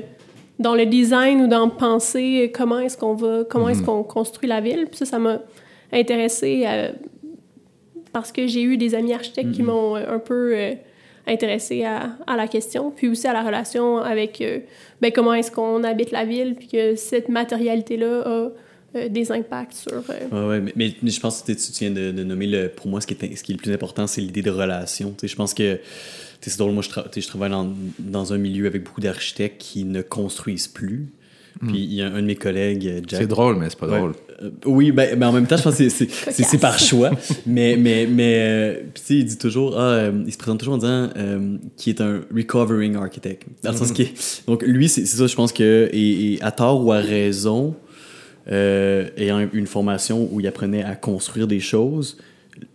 dans 0.60 0.76
le 0.76 0.86
design 0.86 1.42
ou 1.42 1.48
dans 1.48 1.68
penser 1.68 2.52
comment 2.54 2.78
est-ce 2.78 2.96
qu'on 2.96 3.14
va, 3.14 3.42
comment 3.42 3.68
est-ce 3.68 3.82
qu'on 3.82 4.04
construit 4.04 4.48
la 4.48 4.60
ville. 4.60 4.86
Puis 4.86 4.98
ça, 4.98 5.04
ça 5.04 5.18
m'a 5.18 5.40
intéressée 5.92 6.62
euh, 6.64 6.92
parce 8.12 8.30
que 8.30 8.46
j'ai 8.46 8.62
eu 8.62 8.76
des 8.76 8.94
amis 8.94 9.12
architectes 9.12 9.50
qui 9.50 9.64
m'ont 9.64 9.96
euh, 9.96 10.14
un 10.14 10.20
peu 10.20 10.52
euh, 10.54 10.74
intéressée 11.26 11.82
à, 11.82 12.10
à 12.28 12.36
la 12.36 12.46
question, 12.46 12.92
puis 12.92 13.08
aussi 13.08 13.26
à 13.26 13.32
la 13.32 13.42
relation 13.42 13.98
avec 13.98 14.40
euh, 14.40 14.60
ben, 15.00 15.10
comment 15.10 15.34
est-ce 15.34 15.50
qu'on 15.50 15.82
habite 15.82 16.12
la 16.12 16.24
ville, 16.24 16.54
puis 16.54 16.68
que 16.68 16.94
cette 16.94 17.28
matérialité-là 17.28 18.22
a 18.24 18.48
euh, 18.94 19.08
des 19.08 19.30
impacts 19.32 19.74
sur... 19.74 19.92
euh, 19.92 20.02
Ouais, 20.32 20.48
ouais, 20.48 20.60
mais, 20.60 20.72
mais- 20.76 20.94
mais 21.02 21.10
je 21.10 21.20
pense 21.20 21.42
que 21.42 21.52
tu 21.52 21.58
tu 21.58 21.84
viens 21.84 21.90
de, 21.90 22.10
de 22.12 22.24
nommer 22.24 22.46
le. 22.46 22.68
Pour 22.68 22.88
moi, 22.88 23.00
ce 23.00 23.06
qui 23.06 23.14
est, 23.14 23.36
ce 23.36 23.42
qui 23.42 23.52
est 23.52 23.56
le 23.56 23.60
plus 23.60 23.72
important, 23.72 24.06
c'est 24.06 24.20
l'idée 24.20 24.42
de 24.42 24.50
relation. 24.50 25.10
Tu 25.10 25.22
sais, 25.22 25.28
je 25.28 25.36
pense 25.36 25.54
que. 25.54 25.74
tu 25.74 25.80
sais, 26.40 26.50
C'est 26.50 26.58
drôle, 26.58 26.72
moi, 26.72 26.82
je, 26.82 26.90
tra- 26.90 27.26
travaille 27.26 27.50
dans, 27.50 27.72
dans 27.98 28.32
un 28.32 28.38
milieu 28.38 28.66
avec 28.66 28.84
beaucoup 28.84 29.00
d'architectes 29.00 29.60
qui 29.60 29.84
ne 29.84 30.02
construisent 30.02 30.68
plus. 30.68 31.06
Puis 31.68 31.78
il 31.84 31.94
y 31.94 32.02
a 32.02 32.08
un 32.08 32.20
de 32.20 32.26
mes 32.26 32.34
collègues, 32.34 32.86
euh, 32.88 33.00
Jack. 33.06 33.20
C'est 33.22 33.26
drôle, 33.28 33.56
mais 33.56 33.70
c'est 33.70 33.78
pas 33.78 33.86
Ouais. 33.86 33.96
drôle. 33.98 34.12
Euh, 34.42 34.50
oui, 34.66 34.90
ben, 34.90 35.16
ben 35.16 35.28
en 35.28 35.32
même 35.32 35.46
temps, 35.46 35.56
je 35.56 35.62
pense 35.62 35.76
que 35.76 35.88
c'est- 35.88 36.06
c'est- 36.08 36.32
c'est 36.32 36.42
c'est 36.42 36.58
par 36.58 36.80
choix. 36.80 37.10
Mais, 37.46 37.76
mais, 37.76 38.08
mais 38.10 38.34
euh, 38.40 38.80
sais, 38.96 39.14
il 39.18 39.24
dit 39.24 39.38
toujours, 39.38 39.78
ah, 39.78 39.92
euh, 39.92 40.24
il 40.26 40.32
se 40.32 40.36
présente 40.36 40.58
toujours 40.58 40.74
en 40.74 40.78
disant 40.78 41.10
euh, 41.16 41.56
qu'il 41.76 41.94
est 41.94 42.00
un 42.00 42.22
recovering 42.34 42.96
architect. 42.96 43.44
Dans 43.62 43.70
le 43.70 43.76
sens 43.76 43.92
qu'il 43.92 44.06
est- 44.06 44.42
Donc, 44.48 44.64
lui, 44.66 44.88
c'est 44.88 45.06
c'est 45.06 45.16
ça, 45.16 45.28
je 45.28 45.34
pense 45.36 45.52
que, 45.52 45.88
et, 45.92 46.32
et 46.34 46.42
à 46.42 46.50
tort 46.50 46.84
ou 46.84 46.90
à 46.90 46.98
raison, 46.98 47.76
euh, 48.50 49.08
ayant 49.16 49.48
une 49.52 49.66
formation 49.66 50.28
où 50.30 50.40
il 50.40 50.46
apprenait 50.46 50.82
à 50.82 50.96
construire 50.96 51.46
des 51.46 51.60
choses, 51.60 52.18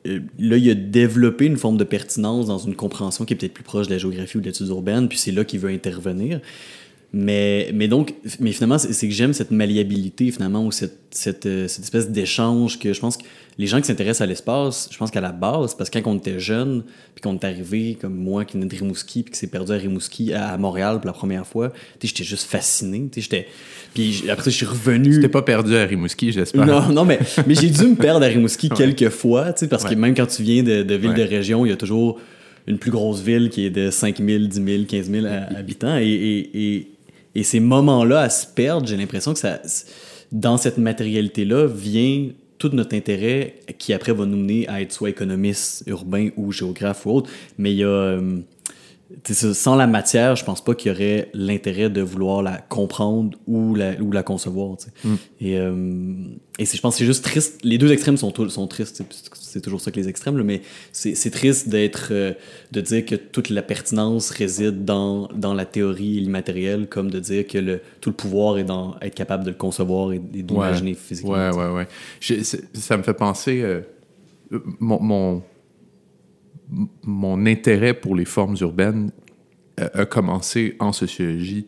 euh, 0.07 0.19
là, 0.39 0.57
il 0.57 0.69
a 0.69 0.75
développé 0.75 1.45
une 1.45 1.57
forme 1.57 1.77
de 1.77 1.83
pertinence 1.83 2.47
dans 2.47 2.57
une 2.57 2.75
compréhension 2.75 3.25
qui 3.25 3.33
est 3.33 3.37
peut-être 3.37 3.53
plus 3.53 3.63
proche 3.63 3.87
de 3.87 3.93
la 3.93 3.97
géographie 3.97 4.37
ou 4.37 4.41
de 4.41 4.45
l'étude 4.45 4.67
urbaine, 4.67 5.07
puis 5.07 5.17
c'est 5.17 5.31
là 5.31 5.43
qu'il 5.43 5.59
veut 5.59 5.69
intervenir. 5.69 6.39
Mais, 7.11 7.71
mais 7.73 7.87
donc, 7.87 8.13
mais 8.39 8.51
finalement, 8.51 8.77
c'est 8.77 8.93
c'est 8.93 9.07
que 9.07 9.13
j'aime 9.13 9.33
cette 9.33 9.49
malléabilité, 9.49 10.29
finalement, 10.31 10.63
ou 10.63 10.71
cette, 10.71 10.97
cette, 11.09 11.47
euh, 11.47 11.67
cette 11.67 11.83
espèce 11.83 12.09
d'échange 12.11 12.77
que 12.77 12.93
je 12.93 12.99
pense 12.99 13.17
que 13.17 13.23
les 13.57 13.65
gens 13.65 13.81
qui 13.81 13.87
s'intéressent 13.87 14.21
à 14.21 14.27
l'espace, 14.27 14.87
je 14.91 14.97
pense 14.97 15.09
qu'à 15.09 15.19
la 15.19 15.31
base, 15.31 15.73
parce 15.73 15.89
que 15.89 15.97
quand 15.97 16.11
on 16.11 16.17
était 16.17 16.39
jeune, 16.39 16.83
puis 17.15 17.21
qu'on 17.23 17.33
est 17.33 17.43
arrivé, 17.43 17.97
comme 17.99 18.15
moi 18.15 18.45
qui 18.45 18.57
venais 18.57 18.67
de 18.67 18.75
Rimouski, 18.75 19.23
puis 19.23 19.31
qui 19.31 19.39
s'est 19.39 19.47
perdu 19.47 19.71
à 19.71 19.75
Rimouski, 19.75 20.33
à, 20.33 20.49
à 20.49 20.57
Montréal 20.57 20.97
pour 20.97 21.07
la 21.07 21.13
première 21.13 21.47
fois, 21.47 21.69
tu 21.99 22.07
sais, 22.07 22.13
j'étais 22.13 22.23
juste 22.23 22.47
fasciné, 22.47 23.09
tu 23.11 23.19
sais, 23.19 23.21
j'étais... 23.21 23.47
Puis 23.95 24.29
après 24.29 24.51
je 24.51 24.55
suis 24.57 24.65
revenu... 24.67 25.15
Tu 25.15 25.19
t'es 25.21 25.29
pas 25.29 25.41
perdu 25.41 25.75
à 25.75 25.85
Rimouski, 25.85 26.31
j'espère. 26.31 26.63
Non, 26.63 26.89
non, 26.89 27.05
mais, 27.05 27.17
mais 27.47 27.55
j'ai 27.55 27.71
dû 27.71 27.87
me 27.87 27.95
perdre 27.95 28.23
à 28.23 28.27
Rimouski 28.27 28.69
quelques 28.77 29.09
fois, 29.09 29.51
tu 29.51 29.61
sais, 29.61 29.67
parce 29.67 29.83
que 29.83 29.95
même 29.95 30.13
quand 30.13 30.27
tu 30.27 30.43
viens 30.43 30.61
de, 30.61 30.83
de 30.83 30.95
ville 30.95 31.15
de 31.15 31.23
région, 31.23 31.65
il 31.65 31.69
y 31.69 31.73
a 31.73 31.77
toujours 31.77 32.19
une 32.67 32.77
plus 32.77 32.91
grosse 32.91 33.21
ville 33.21 33.49
qui 33.49 33.65
est 33.65 33.71
de 33.71 33.89
5 33.89 34.17
000, 34.23 34.43
10 34.45 34.63
000, 34.63 34.83
15 34.87 35.09
000 35.09 35.25
ha- 35.25 35.57
habitants. 35.57 35.97
Et, 35.97 36.05
et, 36.07 36.75
et, 36.75 36.87
et 37.35 37.43
ces 37.43 37.59
moments-là 37.59 38.21
à 38.21 38.29
se 38.29 38.47
perdre, 38.47 38.87
j'ai 38.87 38.97
l'impression 38.97 39.33
que 39.33 39.39
ça, 39.39 39.61
dans 40.31 40.57
cette 40.57 40.77
matérialité-là 40.77 41.67
vient 41.67 42.29
tout 42.57 42.69
notre 42.69 42.95
intérêt 42.95 43.55
qui 43.77 43.93
après 43.93 44.11
va 44.11 44.25
nous 44.25 44.37
mener 44.37 44.67
à 44.67 44.81
être 44.81 44.91
soit 44.91 45.09
économiste 45.09 45.83
urbain 45.87 46.29
ou 46.35 46.51
géographe 46.51 47.05
ou 47.05 47.11
autre. 47.11 47.29
Mais 47.57 47.71
il 47.71 47.77
y 47.77 47.83
a. 47.83 48.19
sans 49.25 49.75
la 49.75 49.87
matière, 49.87 50.35
je 50.35 50.45
pense 50.45 50.63
pas 50.63 50.75
qu'il 50.75 50.91
y 50.91 50.95
aurait 50.95 51.29
l'intérêt 51.33 51.89
de 51.89 52.01
vouloir 52.01 52.43
la 52.43 52.57
comprendre 52.57 53.37
ou 53.47 53.73
la, 53.73 53.99
ou 53.99 54.11
la 54.11 54.21
concevoir. 54.23 54.77
sais. 54.79 54.91
Et, 55.41 55.57
euh, 55.57 56.15
et 56.59 56.65
je 56.65 56.79
pense 56.79 56.93
que 56.95 56.99
c'est 56.99 57.05
juste 57.05 57.23
triste. 57.23 57.59
Les 57.63 57.77
deux 57.77 57.91
extrêmes 57.91 58.17
sont, 58.17 58.31
tristes. 58.31 59.01
c'est- 59.33 59.61
toujours 59.61 59.81
ça 59.81 59.89
que 59.89 59.99
les 59.99 60.07
extrêmes, 60.07 60.37
là, 60.37 60.43
mais 60.43 60.61
c'est 60.91 61.31
triste 61.31 61.69
d'être, 61.69 62.09
euh, 62.11 62.33
de 62.71 62.81
dire 62.81 63.03
que 63.03 63.15
toute 63.15 63.49
la 63.49 63.63
pertinence 63.63 64.29
réside 64.29 64.85
dans, 64.85 65.27
dans 65.29 65.55
la 65.55 65.65
théorie 65.65 66.17
et 66.17 66.21
l'immatériel, 66.21 66.87
comme 66.87 67.09
de 67.09 67.19
dire 67.19 67.47
que 67.47 67.57
le, 67.57 67.81
tout 68.01 68.11
le 68.11 68.15
pouvoir 68.15 68.59
est 68.59 68.63
dans 68.63 68.95
être 69.01 69.15
capable 69.15 69.43
de 69.43 69.49
le 69.49 69.55
concevoir 69.55 70.13
et, 70.13 70.21
et 70.35 70.43
d'imaginer 70.43 70.93
physiquement. 70.93 71.31
Ouais, 71.33 71.49
ouais, 71.49 71.69
ouais. 71.73 71.87
Ça 72.73 72.95
me 72.97 73.01
fait 73.03 73.13
penser. 73.15 73.61
euh, 73.63 73.81
euh, 74.53 74.59
mon, 74.79 74.99
mon, 75.01 75.43
mon 77.03 77.45
intérêt 77.45 77.93
pour 77.93 78.15
les 78.15 78.25
formes 78.25 78.55
urbaines 78.61 79.11
a 79.77 80.05
commencé 80.05 80.75
en 80.79 80.91
sociologie 80.91 81.65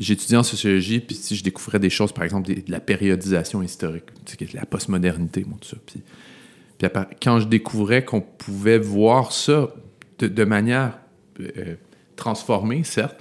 j'étudiais 0.00 0.38
en 0.38 0.42
sociologie, 0.42 1.00
puis 1.00 1.14
si 1.14 1.36
je 1.36 1.44
découvrais 1.44 1.78
des 1.78 1.90
choses, 1.90 2.12
par 2.12 2.24
exemple, 2.24 2.52
de 2.52 2.70
la 2.70 2.80
périodisation 2.80 3.62
historique, 3.62 4.04
la 4.54 4.66
postmodernité, 4.66 5.42
tout 5.42 5.68
ça. 5.68 5.76
Puis 5.84 6.02
quand 7.22 7.40
je 7.40 7.46
découvrais 7.46 8.04
qu'on 8.04 8.22
pouvait 8.22 8.78
voir 8.78 9.32
ça 9.32 9.68
de, 10.18 10.44
manière 10.44 10.98
euh, 11.40 11.76
transformée, 12.16 12.84
certes, 12.84 13.20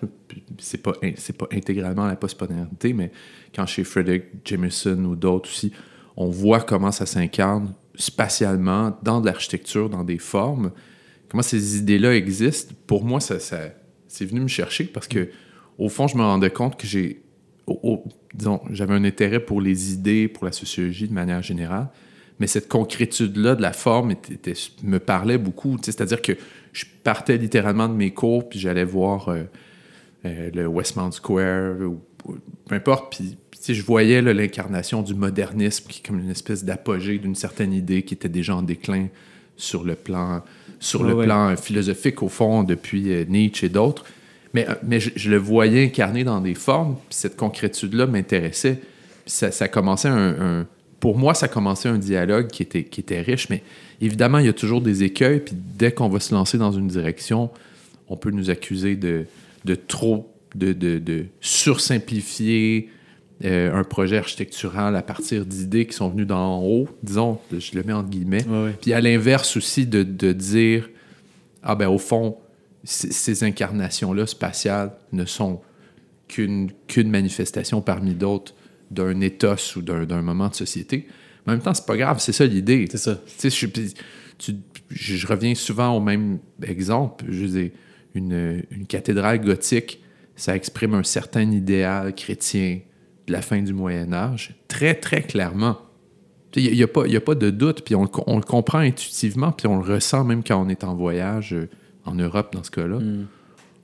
c'est 0.58 0.82
pas, 0.82 0.94
c'est 1.16 1.38
pas 1.38 1.48
intégralement 1.52 2.08
la 2.08 2.16
postmodernité, 2.16 2.94
mais 2.94 3.12
quand 3.54 3.66
chez 3.66 3.84
Frederick 3.84 4.26
Jameson 4.46 5.04
ou 5.06 5.16
d'autres 5.16 5.50
aussi, 5.50 5.72
on 6.16 6.30
voit 6.30 6.62
comment 6.62 6.92
ça 6.92 7.06
s'incarne 7.06 7.74
spatialement 8.00 8.98
dans 9.04 9.22
de 9.22 9.26
l'architecture, 9.26 9.90
dans 9.90 10.04
des 10.04 10.18
formes, 10.18 10.72
comment 11.30 11.44
ces 11.44 11.78
idées-là 11.78 12.16
existent, 12.16 12.74
pour 12.88 13.04
moi, 13.04 13.20
ça, 13.20 13.38
c'est 14.08 14.26
venu 14.26 14.42
me 14.42 14.48
chercher 14.48 14.86
parce 14.86 15.08
que, 15.08 15.30
au 15.78 15.90
fond, 15.90 16.08
je 16.08 16.18
me 16.18 16.24
rendais 16.24 16.50
compte 16.50 16.78
que 16.78 16.88
j'ai, 16.88 17.22
disons, 18.34 18.62
j'avais 18.72 18.94
un 18.94 19.04
intérêt 19.04 19.40
pour 19.40 19.62
les 19.62 19.94
idées, 19.94 20.28
pour 20.28 20.46
la 20.46 20.52
sociologie 20.52 21.08
de 21.08 21.14
manière 21.14 21.44
générale, 21.44 21.90
mais 22.40 22.48
cette 22.48 22.70
concrétude-là 22.70 23.56
de 23.56 23.62
la 23.62 23.74
forme 23.74 24.14
me 24.84 24.98
parlait 24.98 25.38
beaucoup. 25.38 25.78
C'est-à-dire 25.82 26.22
que 26.22 26.34
je 26.72 26.86
partais 27.04 27.38
littéralement 27.38 27.90
de 27.90 27.94
mes 27.94 28.12
cours, 28.12 28.48
puis 28.48 28.60
j'allais 28.60 28.86
voir 28.86 29.30
euh, 29.30 29.44
euh, 30.26 30.50
le 30.54 30.68
Westmount 30.68 31.12
Square, 31.12 31.76
peu 32.68 32.76
importe, 32.76 33.16
puis 33.16 33.38
je 33.68 33.82
voyais 33.82 34.22
l'incarnation 34.22 35.02
du 35.02 35.14
modernisme 35.14 35.86
qui 35.88 36.00
est 36.00 36.08
comme 36.08 36.20
une 36.20 36.30
espèce 36.30 36.64
d'apogée 36.64 37.18
d'une 37.18 37.36
certaine 37.36 37.74
idée 37.74 38.04
qui 38.04 38.14
était 38.14 38.30
déjà 38.30 38.56
en 38.56 38.62
déclin 38.62 39.08
sur 39.58 39.84
le 39.84 39.96
plan, 39.96 40.42
sur 40.80 41.04
le 41.04 41.18
plan 41.18 41.56
philosophique, 41.58 42.24
au 42.24 42.30
fond, 42.30 42.64
depuis 42.64 43.12
euh, 43.12 43.26
Nietzsche 43.28 43.66
et 43.66 43.70
d'autres. 43.70 44.06
Mais, 44.54 44.68
euh, 44.68 44.76
mais 44.84 45.00
je, 45.00 45.30
le 45.30 45.38
voyais 45.38 45.86
incarné 45.86 46.24
dans 46.24 46.40
des 46.40 46.56
formes, 46.56 46.96
puis 47.10 47.18
cette 47.18 47.36
concrétude-là 47.36 48.08
m'intéressait. 48.08 48.80
Ça, 49.26 49.52
ça 49.52 49.68
commençait 49.68 50.08
un, 50.08 50.66
Pour 51.00 51.18
moi, 51.18 51.34
ça 51.34 51.48
commençait 51.48 51.90
un 51.90 51.98
dialogue 51.98 52.48
qui 52.48 52.64
était, 52.64 52.86
qui 52.86 53.02
était 53.02 53.22
riche, 53.22 53.50
mais 53.50 53.62
évidemment, 54.02 54.40
il 54.40 54.46
y 54.46 54.50
a 54.50 54.54
toujours 54.54 54.82
des 54.82 55.04
écueils, 55.04 55.42
puis 55.42 55.56
dès 55.56 55.92
qu'on 55.92 56.10
va 56.10 56.22
se 56.22 56.34
lancer 56.34 56.58
dans 56.58 56.72
une 56.72 56.88
direction, 56.88 57.50
on 58.08 58.16
peut 58.16 58.32
nous 58.32 58.50
accuser 58.50 58.96
de, 58.96 59.26
de 59.66 59.76
trop, 59.76 60.34
de, 60.56 60.74
de, 60.74 61.00
de 61.00 61.26
sursimplifier, 61.42 62.90
euh, 63.46 63.74
un 63.74 63.86
projet 63.86 64.18
architectural 64.18 64.98
à 64.98 65.02
partir 65.02 65.46
d'idées 65.46 65.86
qui 65.86 65.94
sont 65.94 66.10
venues 66.10 66.26
d'en 66.26 66.62
haut, 66.62 66.90
disons, 67.04 67.40
je 67.58 67.74
le 67.74 67.84
mets 67.84 67.94
entre 67.94 68.10
guillemets. 68.10 68.46
Puis 68.82 68.92
à 68.92 69.00
l'inverse 69.00 69.56
aussi 69.56 69.88
de, 69.88 70.04
dire, 70.34 70.90
ah 71.64 71.76
ben 71.76 71.88
au 71.88 72.00
fond, 72.00 72.36
ces 72.84 73.46
incarnations-là 73.46 74.26
spatiales 74.26 74.92
ne 75.14 75.24
sont 75.24 75.62
qu'une 76.28 76.72
qu'une 76.88 77.10
manifestation 77.10 77.82
parmi 77.82 78.14
d'autres 78.14 78.54
d'un 78.92 79.22
éthos 79.22 79.78
ou 79.78 79.82
d'un 79.82 80.22
moment 80.22 80.50
de 80.50 80.56
société. 80.56 81.08
en 81.48 81.52
même 81.52 81.62
temps, 81.62 81.74
c'est 81.74 81.86
pas 81.86 81.96
grave, 81.96 82.20
c'est 82.20 82.34
ça 82.34 82.46
l'idée. 82.46 82.88
C'est 82.92 82.98
ça. 82.98 83.22
Je, 83.42 84.52
je, 84.90 85.28
reviens 85.28 85.56
souvent 85.56 85.96
au 85.96 86.02
même 86.02 86.40
exemple. 86.62 87.24
Je 87.30 87.46
dis, 87.46 87.72
une, 88.16 88.64
une 88.70 88.86
cathédrale 88.86 89.40
gothique, 89.40 90.02
ça 90.40 90.56
exprime 90.56 90.94
un 90.94 91.04
certain 91.04 91.52
idéal 91.52 92.16
chrétien 92.16 92.80
de 93.28 93.34
la 93.34 93.42
fin 93.42 93.62
du 93.62 93.74
Moyen 93.74 94.14
Âge, 94.14 94.56
très, 94.68 94.96
très 94.96 95.22
clairement. 95.22 95.78
Il 96.56 96.74
n'y 96.74 96.82
a, 96.82 96.88
pas, 96.88 97.04
a 97.06 97.20
pas 97.20 97.36
de 97.36 97.50
doute, 97.52 97.84
puis 97.84 97.94
on, 97.94 98.04
le 98.04 98.42
comprend 98.42 98.80
intuitivement, 98.80 99.52
puis 99.52 99.68
on 99.68 99.78
le 99.78 99.94
ressent 99.94 100.24
même 100.24 100.44
quand 100.44 100.60
on 100.60 100.68
est 100.70 100.84
en 100.84 100.96
voyage 100.96 101.54
euh, 101.54 101.70
en 102.06 102.16
Europe, 102.16 102.54
dans 102.54 102.64
ce 102.64 102.72
cas-là. 102.72 102.98
Hmm. 102.98 103.28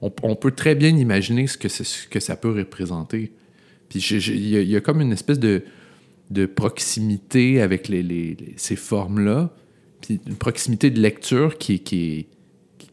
On, 0.02 0.36
peut 0.36 0.52
très 0.52 0.76
bien 0.76 0.96
imaginer 0.96 1.48
ce 1.48 1.58
que, 1.58 1.68
ce 1.68 2.08
que 2.08 2.20
ça 2.20 2.36
peut 2.36 2.52
représenter. 2.52 3.32
Puis 3.90 4.00
il 4.00 4.48
y, 4.48 4.76
a 4.76 4.82
comme 4.82 5.02
une 5.02 5.12
espèce 5.12 5.40
de, 5.40 5.64
de 6.30 6.46
proximité 6.46 7.62
avec 7.62 7.88
les, 7.88 8.38
ces 8.56 8.76
formes-là, 8.76 9.52
puis 10.02 10.20
une 10.28 10.36
proximité 10.36 10.90
de 10.92 11.00
lecture 11.00 11.58
qui, 11.58 11.80
qui, 11.80 12.28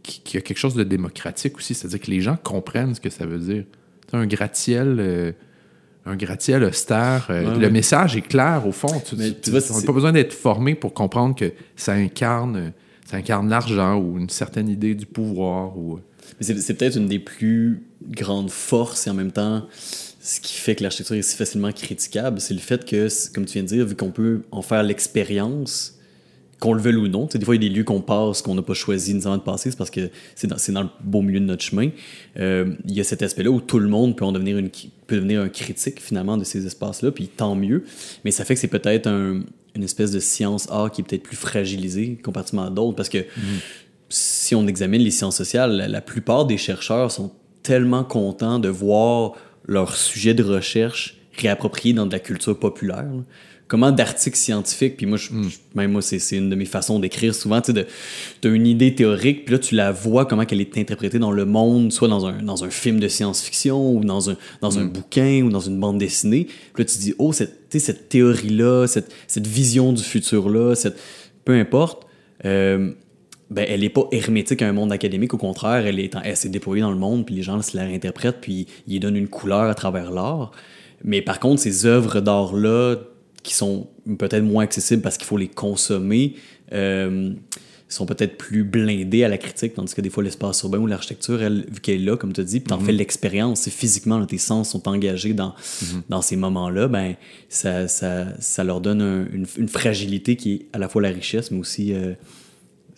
qui, 0.03 0.37
a 0.37 0.41
quelque 0.41 0.59
chose 0.59 0.75
de 0.75 0.85
démocratique 0.85 1.57
aussi. 1.57 1.75
C'est-à-dire 1.75 2.01
que 2.01 2.11
les 2.11 2.21
gens 2.21 2.37
comprennent 2.37 2.95
ce 2.95 3.01
que 3.01 3.11
ça 3.11 3.27
veut 3.27 3.39
dire. 3.39 3.65
un 4.13 4.27
gratte-ciel... 4.27 4.97
Euh, 4.99 5.33
un 6.05 6.17
gratte-ciel 6.17 6.65
austère. 6.65 7.29
Euh, 7.31 7.57
le 7.57 7.71
message 7.71 8.17
est 8.17 8.23
clair, 8.23 8.67
au 8.67 8.73
fond. 8.73 9.01
Tu, 9.07 9.15
on 9.15 9.19
n'a 9.79 9.87
pas 9.87 9.93
besoin 9.93 10.13
d'être 10.13 10.33
formé 10.33 10.75
pour 10.75 10.95
comprendre 10.95 11.37
que 11.37 11.53
ça 11.77 11.93
incarne, 11.93 12.73
ça 13.05 13.19
incarne 13.19 13.49
l'argent 13.49 13.99
ou 13.99 14.19
une 14.19 14.29
certaine 14.29 14.69
idée 14.69 14.95
du 14.95 15.07
pouvoir. 15.07 15.79
Ou... 15.79 16.01
Mais 16.41 16.47
c'est 16.47 16.75
peut-être 16.75 16.97
une 16.97 17.07
des 17.07 17.19
plus 17.19 17.83
grandes 18.11 18.51
forces 18.51 19.07
et 19.07 19.11
en 19.11 19.15
même 19.15 19.31
temps, 19.31 19.67
ce 20.21 20.41
qui 20.41 20.55
fait 20.55 20.75
que 20.75 20.83
l'architecture 20.83 21.17
est 21.17 21.23
si 21.23 21.37
facilement 21.37 21.73
critiquable, 21.73 22.41
c'est 22.41 22.55
le 22.55 22.61
fait 22.61 22.85
que, 22.85 23.09
comme 23.33 23.45
tu 23.45 23.55
viens 23.55 23.63
de 23.63 23.69
dire, 23.69 23.87
vu 23.87 23.95
qu'on 23.95 24.11
peut 24.11 24.43
en 24.51 24.63
faire 24.63 24.83
l'expérience, 24.83 25.99
qu'on 26.63 26.75
le 26.75 26.81
veuille 26.81 26.95
ou 26.95 27.09
non. 27.09 27.27
des 27.27 27.45
fois, 27.45 27.57
il 27.57 27.63
y 27.65 27.67
a 27.67 27.69
des 27.69 27.75
lieux 27.75 27.83
qu'on 27.83 28.01
passe, 28.01 28.41
qu'on 28.41 28.55
n'a 28.55 28.63
pas 28.63 28.73
choisi 28.73 29.15
nécessairement 29.15 29.39
de 29.39 29.43
passer, 29.43 29.73
c'est 29.73 29.77
parce 29.77 29.91
que 29.91 30.11
c'est 30.37 30.47
dans, 30.47 30.57
dans, 30.69 30.83
le 30.83 30.89
beau 31.03 31.21
milieu 31.21 31.41
de 31.41 31.45
notre 31.45 31.65
chemin. 31.65 31.91
Euh, 32.39 32.77
il 32.87 32.95
y 32.95 33.01
a 33.01 33.05
cet 33.05 33.21
aspect-là 33.21 33.51
où 33.51 33.61
tout 33.61 33.81
le 33.81 33.89
monde 33.89 34.17
peut 34.17 34.25
en 34.25 34.31
devenir, 34.31 34.57
une, 34.59 34.71
peut 35.09 35.17
devenir 35.17 35.41
un 35.41 35.49
critique, 35.49 36.01
finalement, 36.01 36.37
de 36.37 36.45
ces 36.45 36.65
espaces-là, 36.65 37.11
puis 37.11 37.27
tant 37.27 37.57
mieux. 37.57 37.83
Mais 38.25 38.31
ça 38.31 38.45
fait 38.45 38.55
que 38.55 38.61
c'est 38.61 38.69
peut-être 38.69 39.09
une 39.09 39.83
espèce 39.83 40.13
de 40.13 40.21
science 40.21 40.69
art 40.71 40.93
qui 40.93 41.01
est 41.01 41.05
peut-être 41.05 41.25
plus 41.25 41.37
fragilisée 41.37 42.17
comparativement 42.23 42.67
à 42.67 42.71
d'autres, 42.71 42.95
parce 42.95 43.09
que 43.09 43.19
mm-hmm. 43.19 43.61
si 44.09 44.55
on 44.55 44.69
examine 44.69 45.03
les 45.03 45.11
sciences 45.11 45.37
sociales, 45.37 45.73
la, 45.73 45.89
la 45.89 46.01
plupart 46.01 46.47
des 46.47 46.59
chercheurs 46.59 47.11
sont 47.11 47.33
tellement 47.65 48.05
contents 48.05 48.61
de 48.61 48.69
voir 48.69 49.33
leur 49.67 49.97
sujet 49.97 50.35
de 50.35 50.45
recherche 50.45 51.19
réapproprié 51.37 51.93
dans 51.93 52.07
de 52.07 52.13
la 52.13 52.21
culture 52.21 52.57
populaire 52.57 53.11
comment 53.69 53.91
d'articles 53.91 54.37
scientifiques, 54.37 54.97
puis 54.97 55.07
moi, 55.07 55.19
hmm. 55.31 55.49
même 55.75 55.93
moi, 55.93 56.03
c'est 56.03 56.37
une 56.37 56.51
de 56.51 56.55
mes 56.55 56.67
façons 56.67 56.99
d'écrire 56.99 57.35
souvent, 57.35 57.61
tu 57.61 57.73
as 57.73 58.49
une 58.49 58.67
idée 58.67 58.95
théorique, 58.95 59.45
puis 59.45 59.55
là, 59.55 59.59
tu 59.59 59.75
la 59.75 59.93
vois, 59.93 60.27
comment 60.27 60.43
elle 60.43 60.61
est 60.61 60.77
interprétée 60.77 61.19
dans 61.19 61.31
le 61.31 61.45
monde, 61.45 61.93
soit 61.93 62.09
dans 62.09 62.27
un, 62.27 62.43
dans 62.43 62.65
un 62.65 62.71
film 62.71 63.01
de 63.01 63.09
science-fiction, 63.09 63.97
ou 63.97 64.05
dans 64.05 64.31
un, 64.31 64.37
dans 64.61 64.79
un 64.79 64.85
hmm. 64.85 64.93
bouquin, 64.93 65.43
ou 65.43 65.51
dans 65.51 65.61
une 65.61 65.81
bande 65.81 65.99
dessinée. 65.99 66.45
Puis 66.75 66.83
là, 66.83 66.85
tu 66.85 66.97
te 66.97 67.01
dis, 67.01 67.15
oh, 67.19 67.33
cette, 67.33 67.71
cette 67.71 68.09
théorie-là, 68.09 68.87
cette, 68.87 69.13
cette 69.27 69.47
vision 69.47 69.93
du 69.93 70.03
futur-là, 70.03 70.75
cette... 70.75 70.99
peu 71.45 71.55
importe, 71.55 72.07
euh, 72.45 72.93
ben, 73.53 73.67
elle 73.69 73.81
n'est 73.81 73.91
pas 73.91 74.09
hermétique 74.13 74.63
à 74.63 74.69
un 74.69 74.73
monde 74.73 74.93
académique, 74.93 75.35
au 75.35 75.39
contraire, 75.39 75.87
elle, 75.87 75.99
est, 75.99 76.15
elle 76.25 76.37
s'est 76.37 76.49
déployée 76.49 76.83
dans 76.83 76.91
le 76.91 76.99
monde, 76.99 77.27
puis 77.27 77.35
les 77.35 77.43
gens 77.43 77.61
se 77.61 77.77
la 77.77 77.85
réinterprètent, 77.85 78.41
puis 78.41 78.67
ils 78.87 78.99
donnent 78.99 79.17
une 79.17 79.29
couleur 79.29 79.63
à 79.63 79.75
travers 79.75 80.11
l'art. 80.11 80.53
Mais 81.05 81.21
par 81.21 81.41
contre, 81.41 81.61
ces 81.61 81.85
œuvres 81.85 82.21
d'art-là, 82.21 82.97
qui 83.43 83.55
sont 83.55 83.89
peut-être 84.19 84.43
moins 84.43 84.65
accessibles 84.65 85.03
parce 85.03 85.17
qu'il 85.17 85.27
faut 85.27 85.37
les 85.37 85.49
consommer, 85.49 86.37
euh, 86.73 87.35
sont 87.93 88.07
peut-être 88.07 88.39
plus 88.39 88.65
blindés 88.65 89.25
à 89.25 89.29
la 89.29 89.39
critique, 89.39 89.75
tandis 89.75 89.95
que 89.95 90.01
des 90.01 90.11
fois, 90.11 90.23
l'espace 90.23 90.63
urbain 90.63 90.79
ou 90.79 90.87
l'architecture, 90.87 91.43
elle, 91.43 91.67
vu 91.71 91.81
qu'elle 91.81 92.01
est 92.01 92.05
là, 92.05 92.17
comme 92.17 92.33
tu 92.33 92.41
as 92.41 92.45
dit, 92.45 92.61
puis 92.61 92.69
t'en 92.69 92.79
mm 92.79 92.87
fais 92.87 92.93
l'expérience, 92.93 93.69
physiquement, 93.69 94.25
tes 94.25 94.39
sens 94.39 94.71
sont 94.71 94.89
engagés 94.89 95.35
dans, 95.35 95.55
mhm. 95.83 96.03
dans 96.09 96.23
ces 96.23 96.37
moments-là, 96.37 96.89
ben, 96.89 97.15
ça, 97.49 97.89
ça, 97.89 98.29
ça, 98.41 98.65
leur 98.65 98.81
donne 98.81 99.03
une, 99.33 99.47
une, 99.59 99.69
fragilité 99.69 100.37
qui 100.37 100.55
est 100.55 100.67
à 100.73 100.79
la 100.79 100.89
fois 100.89 101.03
la 101.03 101.11
richesse, 101.11 101.51
mais 101.51 101.59
aussi 101.59 101.93
euh, 101.93 102.15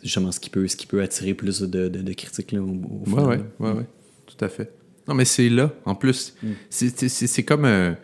justement 0.02 0.30
ce 0.30 0.40
qui, 0.40 0.48
peut, 0.48 0.68
ce 0.68 0.76
qui 0.76 0.86
peut 0.86 1.02
attirer 1.02 1.34
plus 1.34 1.60
de, 1.60 1.88
de, 1.88 2.12
critiques. 2.12 2.52
Là, 2.52 2.60
au, 2.62 2.66
oui, 2.66 3.12
ouais, 3.14 3.40
ouais, 3.58 3.72
ouais, 3.72 3.86
tout 4.26 4.42
à 4.44 4.48
fait. 4.48 4.72
Non, 5.08 5.14
mais 5.14 5.24
c'est 5.24 5.48
là, 5.48 5.72
en 5.84 5.94
plus. 5.94 6.34
Mm. 6.42 6.52
C'est 6.70 7.42
comme... 7.42 7.64
un 7.64 7.96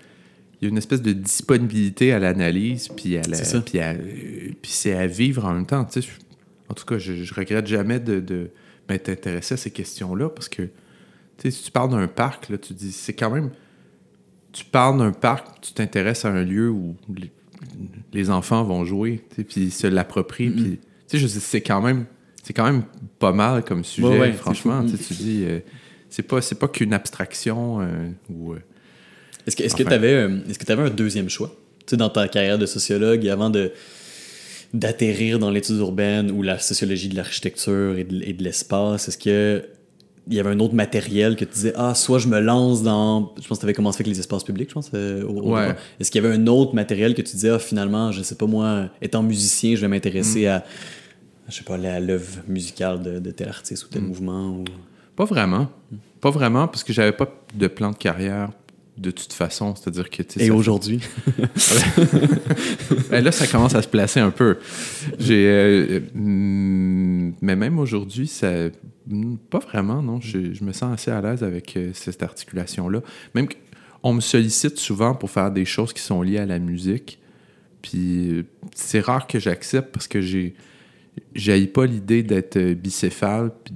il 0.60 0.64
y 0.64 0.68
a 0.68 0.70
une 0.70 0.78
espèce 0.78 1.00
de 1.00 1.12
disponibilité 1.12 2.12
à 2.12 2.18
l'analyse, 2.18 2.88
puis 2.88 3.16
à 3.16 3.22
puis, 3.22 4.56
puis 4.60 4.70
c'est 4.70 4.94
à 4.94 5.06
vivre 5.06 5.46
en 5.46 5.54
même 5.54 5.66
temps. 5.66 5.84
Tu 5.84 6.02
sais, 6.02 6.08
en 6.68 6.74
tout 6.74 6.84
cas, 6.84 6.98
je, 6.98 7.14
je 7.14 7.34
regrette 7.34 7.66
jamais 7.66 7.98
de, 7.98 8.20
de 8.20 8.50
m'intéresser 8.88 9.54
à 9.54 9.56
ces 9.56 9.70
questions-là 9.70 10.28
parce 10.28 10.48
que 10.48 10.62
tu 10.62 10.70
sais, 11.42 11.50
si 11.50 11.64
tu 11.64 11.70
parles 11.70 11.90
d'un 11.90 12.06
parc, 12.06 12.50
là, 12.50 12.58
tu 12.58 12.74
dis 12.74 12.92
c'est 12.92 13.14
quand 13.14 13.30
même. 13.30 13.50
Tu 14.52 14.64
parles 14.64 14.98
d'un 14.98 15.12
parc, 15.12 15.60
tu 15.62 15.72
t'intéresses 15.72 16.24
à 16.24 16.28
un 16.28 16.44
lieu 16.44 16.68
où 16.68 16.96
les, 18.12 18.30
enfants 18.30 18.64
vont 18.64 18.84
jouer, 18.84 19.24
puis 19.48 19.70
se 19.70 19.86
l'approprient, 19.86 20.50
puis 20.50 20.80
tu 21.08 21.20
sais, 21.20 21.28
c'est 21.28 21.60
quand 21.60 21.80
même 21.80 22.06
c'est 22.42 22.52
quand 22.52 22.64
même 22.64 22.82
pas 23.18 23.32
mal 23.32 23.64
comme 23.64 23.84
sujet, 23.84 24.32
franchement. 24.32 24.84
Tu 24.84 25.14
dis, 25.14 25.44
euh, 25.46 25.60
c'est 26.08 26.22
pas, 26.22 26.40
pas 26.58 26.68
qu'une 26.68 26.92
abstraction 26.92 27.80
euh, 27.80 28.10
ou. 28.28 28.52
Euh, 28.52 28.58
est-ce 29.46 29.76
que 29.76 29.82
tu 29.82 29.92
avais, 29.92 30.28
est-ce 30.48 30.58
que 30.58 30.72
avais 30.72 30.82
un 30.82 30.90
deuxième 30.90 31.28
choix? 31.28 31.54
Tu 31.80 31.90
sais, 31.90 31.96
dans 31.96 32.10
ta 32.10 32.28
carrière 32.28 32.58
de 32.58 32.66
sociologue 32.66 33.26
avant 33.28 33.50
de 33.50 33.72
d'atterrir 34.72 35.40
dans 35.40 35.50
l'étude 35.50 35.78
urbaine 35.78 36.30
ou 36.30 36.42
la 36.42 36.58
sociologie 36.58 37.08
de 37.08 37.16
l'architecture 37.16 37.98
et 37.98 38.04
de, 38.04 38.42
l'espace? 38.42 39.08
Est-ce 39.08 39.18
que 39.18 39.64
il 40.28 40.34
y 40.34 40.40
avait 40.40 40.50
un 40.50 40.60
autre 40.60 40.74
matériel 40.74 41.34
que 41.34 41.44
tu 41.44 41.52
disais 41.52 41.72
ah 41.76 41.94
soit 41.94 42.18
je 42.18 42.28
me 42.28 42.38
lance 42.40 42.82
dans 42.82 43.34
je 43.40 43.48
pense 43.48 43.58
que 43.58 43.62
tu 43.62 43.66
avais 43.66 43.74
commencé 43.74 43.96
avec 43.96 44.06
les 44.06 44.20
espaces 44.20 44.44
publics 44.44 44.68
je 44.68 44.74
pense 44.74 44.90
euh, 44.94 45.74
est-ce 45.98 46.10
qu'il 46.10 46.22
y 46.22 46.24
avait 46.24 46.34
un 46.34 46.46
autre 46.46 46.74
matériel 46.74 47.14
que 47.14 47.22
tu 47.22 47.32
disais 47.32 47.48
ah 47.48 47.58
finalement 47.58 48.12
je 48.12 48.22
sais 48.22 48.34
pas 48.34 48.46
moi 48.46 48.90
étant 49.00 49.22
musicien 49.22 49.74
je 49.74 49.80
vais 49.80 49.88
m'intéresser 49.88 50.44
mm. 50.44 50.48
à 50.48 50.64
je 51.48 51.54
sais 51.54 51.64
pas 51.64 51.74
à 51.74 52.00
l'œuvre 52.00 52.42
musicale 52.46 53.02
de, 53.02 53.30
tel 53.30 53.48
artiste 53.48 53.86
ou 53.86 53.88
tel 53.88 54.02
mm. 54.02 54.06
mouvement 54.06 54.50
ou... 54.50 54.64
pas 55.16 55.24
vraiment 55.24 55.68
pas 56.20 56.30
vraiment 56.30 56.68
parce 56.68 56.84
que 56.84 56.92
j'avais 56.92 57.12
pas 57.12 57.28
de 57.54 57.66
plan 57.66 57.90
de 57.90 57.96
carrière 57.96 58.50
de 59.00 59.10
toute 59.10 59.32
façon. 59.32 59.74
C'est-à-dire 59.74 60.10
que. 60.10 60.22
Et 60.38 60.50
aujourd'hui? 60.50 61.00
Ben 63.10 63.24
là, 63.24 63.32
ça 63.32 63.46
commence 63.46 63.74
à 63.74 63.82
se 63.82 63.88
placer 63.88 64.20
un 64.20 64.30
peu. 64.30 64.58
J'ai, 65.18 65.46
euh, 65.48 66.00
mm, 66.14 67.32
mais 67.40 67.56
même 67.56 67.78
aujourd'hui, 67.78 68.26
ça, 68.26 68.50
mm, 69.06 69.36
pas 69.48 69.58
vraiment, 69.58 70.02
non. 70.02 70.20
Je, 70.20 70.52
je 70.52 70.64
me 70.64 70.72
sens 70.72 70.92
assez 70.92 71.10
à 71.10 71.20
l'aise 71.20 71.42
avec 71.42 71.76
euh, 71.76 71.90
cette 71.94 72.22
articulation-là. 72.22 73.00
Même 73.34 73.48
on 74.02 74.14
me 74.14 74.20
sollicite 74.20 74.78
souvent 74.78 75.14
pour 75.14 75.30
faire 75.30 75.50
des 75.50 75.64
choses 75.64 75.92
qui 75.92 76.02
sont 76.02 76.22
liées 76.22 76.38
à 76.38 76.46
la 76.46 76.58
musique. 76.58 77.18
Puis 77.82 78.30
euh, 78.30 78.42
c'est 78.74 79.00
rare 79.00 79.26
que 79.26 79.38
j'accepte 79.38 79.92
parce 79.92 80.08
que 80.08 80.20
j'ai, 80.20 80.54
j'haïs 81.34 81.66
pas 81.66 81.86
l'idée 81.86 82.22
d'être 82.22 82.56
euh, 82.56 82.74
bicéphale 82.74 83.52
puis 83.64 83.74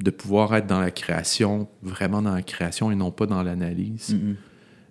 de 0.00 0.10
pouvoir 0.10 0.54
être 0.56 0.66
dans 0.66 0.80
la 0.80 0.90
création, 0.90 1.68
vraiment 1.82 2.20
dans 2.22 2.34
la 2.34 2.42
création 2.42 2.90
et 2.90 2.94
non 2.96 3.10
pas 3.10 3.26
dans 3.26 3.42
l'analyse. 3.42 4.16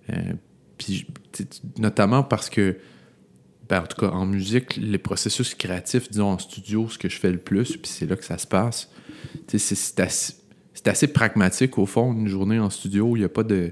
Euh, 0.10 0.33
puis, 0.77 1.05
tu 1.31 1.43
sais, 1.43 1.45
tu- 1.45 1.81
notamment 1.81 2.24
parce 2.24 2.50
que, 2.50 2.77
ben, 3.69 3.81
en 3.81 3.88
tout 3.88 4.00
cas, 4.00 4.10
en 4.12 4.25
musique, 4.25 4.75
les 4.77 4.98
processus 4.98 5.55
créatifs, 5.55 6.10
disons 6.10 6.29
en 6.31 6.38
studio, 6.39 6.88
ce 6.89 6.98
que 6.98 7.10
je 7.10 7.17
fais 7.19 7.31
le 7.31 7.38
plus, 7.38 7.77
puis 7.77 7.91
c'est 7.91 8.05
là 8.05 8.15
que 8.15 8.25
ça 8.25 8.38
se 8.38 8.48
passe, 8.48 8.89
c'est- 9.48 10.00
assez, 10.00 10.33
assez 10.86 11.07
pragmatique 11.07 11.77
au 11.77 11.86
fond, 11.86 12.13
une 12.13 12.27
journée 12.27 12.60
en 12.60 12.69
studio, 12.69 13.15
il 13.15 13.19
n'y 13.19 13.25
a 13.25 13.29
pas 13.29 13.43
de. 13.43 13.72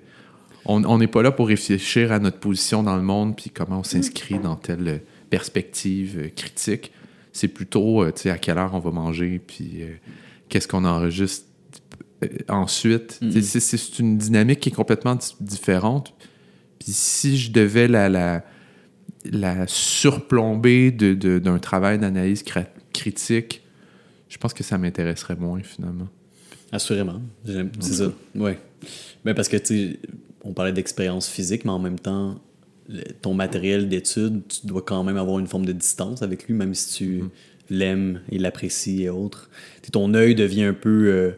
On 0.66 0.98
n'est 1.00 1.08
pas 1.08 1.24
là 1.24 1.32
pour 1.32 1.48
réfléchir 1.48 2.12
à 2.12 2.20
notre 2.20 2.38
position 2.40 2.84
dans 2.84 2.96
le 2.96 3.02
monde, 3.02 3.36
puis 3.36 3.50
comment 3.50 3.80
on 3.80 3.84
s'inscrit 3.84 4.38
dans 4.38 4.56
telle 4.56 5.02
perspective 5.32 6.20
euh, 6.20 6.30
critique. 6.30 6.92
C'est 7.34 7.48
plutôt, 7.48 8.04
euh, 8.04 8.12
tu 8.12 8.24
sais, 8.24 8.30
à 8.30 8.38
quelle 8.38 8.60
heure 8.60 8.76
on 8.76 8.80
va 8.80 8.92
manger, 8.92 9.40
puis 9.46 9.82
euh, 9.82 9.96
qu'est-ce 10.52 10.68
qu'on 10.68 10.86
enregistre 10.86 11.48
euh, 12.24 12.28
ensuite. 12.50 13.20
Sais, 13.42 13.60
C'est 13.60 13.98
une 14.00 14.18
dynamique 14.18 14.60
qui 14.60 14.70
est 14.70 14.74
complètement 14.74 15.16
di- 15.16 15.34
différente. 15.40 16.14
Puis 16.80 16.92
si 16.92 17.38
je 17.38 17.52
devais 17.52 17.88
la, 17.88 18.10
la, 18.10 18.44
la 19.26 19.66
surplomber 19.68 20.92
de- 20.92 21.14
de- 21.14 21.40
d'un 21.40 21.58
travail 21.60 21.98
d'analyse 22.00 22.44
critique, 22.94 23.62
je 24.30 24.38
pense 24.38 24.54
que 24.54 24.64
ça 24.64 24.78
m'intéresserait 24.78 25.36
moins 25.36 25.62
finalement. 25.64 26.08
Assurément. 26.72 27.22
J'aime- 27.46 27.72
C'est 27.80 27.94
ça. 27.94 28.12
Ouais. 28.36 28.60
Ben 29.26 29.34
parce 29.34 29.48
que, 29.48 29.58
tu 29.58 29.66
sais, 29.92 30.00
on 30.44 30.54
parlait 30.54 30.74
d'expérience 30.74 31.28
physique, 31.28 31.66
mais 31.66 31.72
en 31.72 31.80
même 31.80 32.00
temps, 32.00 32.40
le- 32.90 33.04
ton 33.22 33.34
matériel 33.34 33.90
d'étude, 33.90 34.42
tu 34.48 34.66
dois 34.68 34.82
quand 34.82 35.04
même 35.04 35.18
avoir 35.18 35.40
une 35.40 35.48
forme 35.48 35.66
de 35.66 35.72
distance 35.74 36.22
avec 36.22 36.48
lui, 36.48 36.54
même 36.54 36.74
si 36.74 36.94
tu 36.98 37.24
l'aimes 37.70 38.22
et 38.32 38.38
l'apprécies 38.38 39.04
et 39.04 39.10
autres. 39.10 39.50
Tu 39.82 39.88
sais, 39.88 39.92
ton 39.92 40.14
œil 40.14 40.36
devient 40.36 40.64
un 40.64 40.74
peu. 40.74 41.08
euh, 41.08 41.32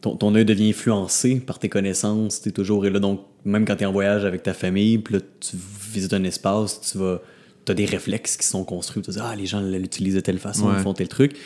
ton, 0.00 0.16
ton 0.16 0.34
œil 0.34 0.44
devient 0.44 0.70
influencé 0.70 1.36
par 1.36 1.58
tes 1.58 1.68
connaissances. 1.68 2.42
Tu 2.42 2.48
es 2.48 2.52
toujours 2.52 2.84
là. 2.84 2.98
Donc, 2.98 3.20
même 3.44 3.64
quand 3.64 3.76
tu 3.76 3.82
es 3.82 3.86
en 3.86 3.92
voyage 3.92 4.24
avec 4.24 4.42
ta 4.42 4.52
famille, 4.54 4.98
puis 4.98 5.14
là, 5.14 5.20
tu 5.40 5.56
visites 5.92 6.12
un 6.12 6.24
espace, 6.24 6.80
tu 6.80 6.98
vas. 6.98 7.22
Tu 7.64 7.70
as 7.70 7.74
des 7.76 7.84
réflexes 7.84 8.36
qui 8.36 8.46
sont 8.46 8.64
construits. 8.64 9.02
Tu 9.02 9.12
dis, 9.12 9.18
ah, 9.20 9.36
les 9.36 9.46
gens 9.46 9.60
l'utilisent 9.60 10.16
de 10.16 10.20
telle 10.20 10.38
façon, 10.40 10.66
Ouais. 10.68 10.74
ils 10.78 10.82
font 10.82 10.94
tel 10.94 11.06
truc. 11.08 11.36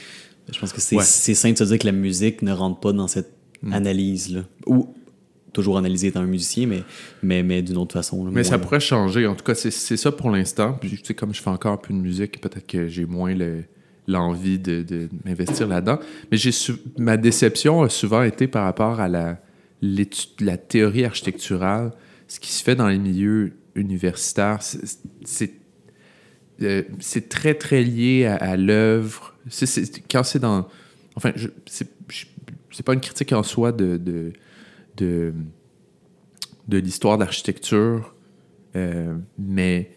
Je 0.51 0.59
pense 0.59 0.73
que 0.73 0.81
c'est 0.81 0.97
Ouais. 0.97 1.03
sain 1.05 1.53
de 1.53 1.59
se 1.59 1.65
dire 1.65 1.79
que 1.79 1.85
la 1.87 1.93
musique 1.93 2.41
ne 2.43 2.53
rentre 2.53 2.81
pas 2.81 2.93
dans 2.93 3.09
cette 3.09 3.33
Mm. 3.63 3.73
analyse-là. 3.73 4.43
Ou 4.67 4.95
toujours 5.53 5.77
analyser 5.79 6.09
étant 6.09 6.21
un 6.21 6.27
musicien, 6.27 6.67
mais, 6.67 6.83
mais, 7.23 7.43
mais 7.43 7.63
d'une 7.63 7.77
autre 7.79 7.93
façon. 7.95 8.25
là, 8.25 8.31
Mais 8.33 8.45
ça 8.45 8.59
pourrait 8.59 8.81
changer. 8.81 9.27
En 9.27 9.35
tout 9.35 9.45
cas, 9.45 9.55
c'est 9.55 9.71
c'est 9.71 9.97
ça 9.97 10.13
pour 10.13 10.31
l'instant. 10.31 10.75
Puis, 10.81 10.91
tu 10.91 11.01
sais, 11.05 11.15
comme 11.15 11.35
je 11.35 11.41
fais 11.43 11.49
encore 11.51 11.73
un 11.73 11.77
peu 11.79 11.93
de 11.95 11.99
musique, 11.99 12.41
peut-être 12.41 12.67
que 12.67 12.87
j'ai 12.89 13.05
moins 13.07 13.35
le- 13.35 13.65
l'envie 14.07 14.59
de, 14.59 14.83
de 14.83 15.09
m'investir 15.25 15.67
là-dedans. 15.69 15.99
Mais 16.31 16.37
j'ai 16.37 16.51
ma 16.99 17.17
déception 17.17 17.83
a 17.83 17.89
souvent 17.89 18.23
été 18.23 18.47
par 18.47 18.65
rapport 18.65 19.01
à 19.01 19.09
la, 19.09 19.41
la 19.83 20.57
théorie 20.57 21.05
architecturale. 21.05 21.93
Ce 22.29 22.41
qui 22.41 22.51
se 22.53 22.63
fait 22.63 22.75
dans 22.77 22.89
les 22.89 22.99
milieux 22.99 23.53
universitaires, 23.75 24.63
c'est- 24.63 25.55
euh, 26.63 26.83
très, 27.29 27.55
très 27.55 27.83
lié 27.83 28.27
à, 28.27 28.37
à 28.37 28.57
l'œuvre. 28.57 29.35
Quand 30.11 30.23
c'est 30.25 30.39
dans... 30.39 30.67
Enfin, 31.15 31.33
c'est 31.67 32.83
pas 32.85 32.95
une 32.95 33.01
critique 33.01 33.33
en 33.33 33.43
soi 33.43 33.73
de... 33.73 33.97
de, 33.97 34.33
de 34.97 35.33
de 36.69 36.79
l'histoire 36.79 37.17
d'architecture, 37.17 38.13
euh, 38.75 39.15
mais 39.39 39.93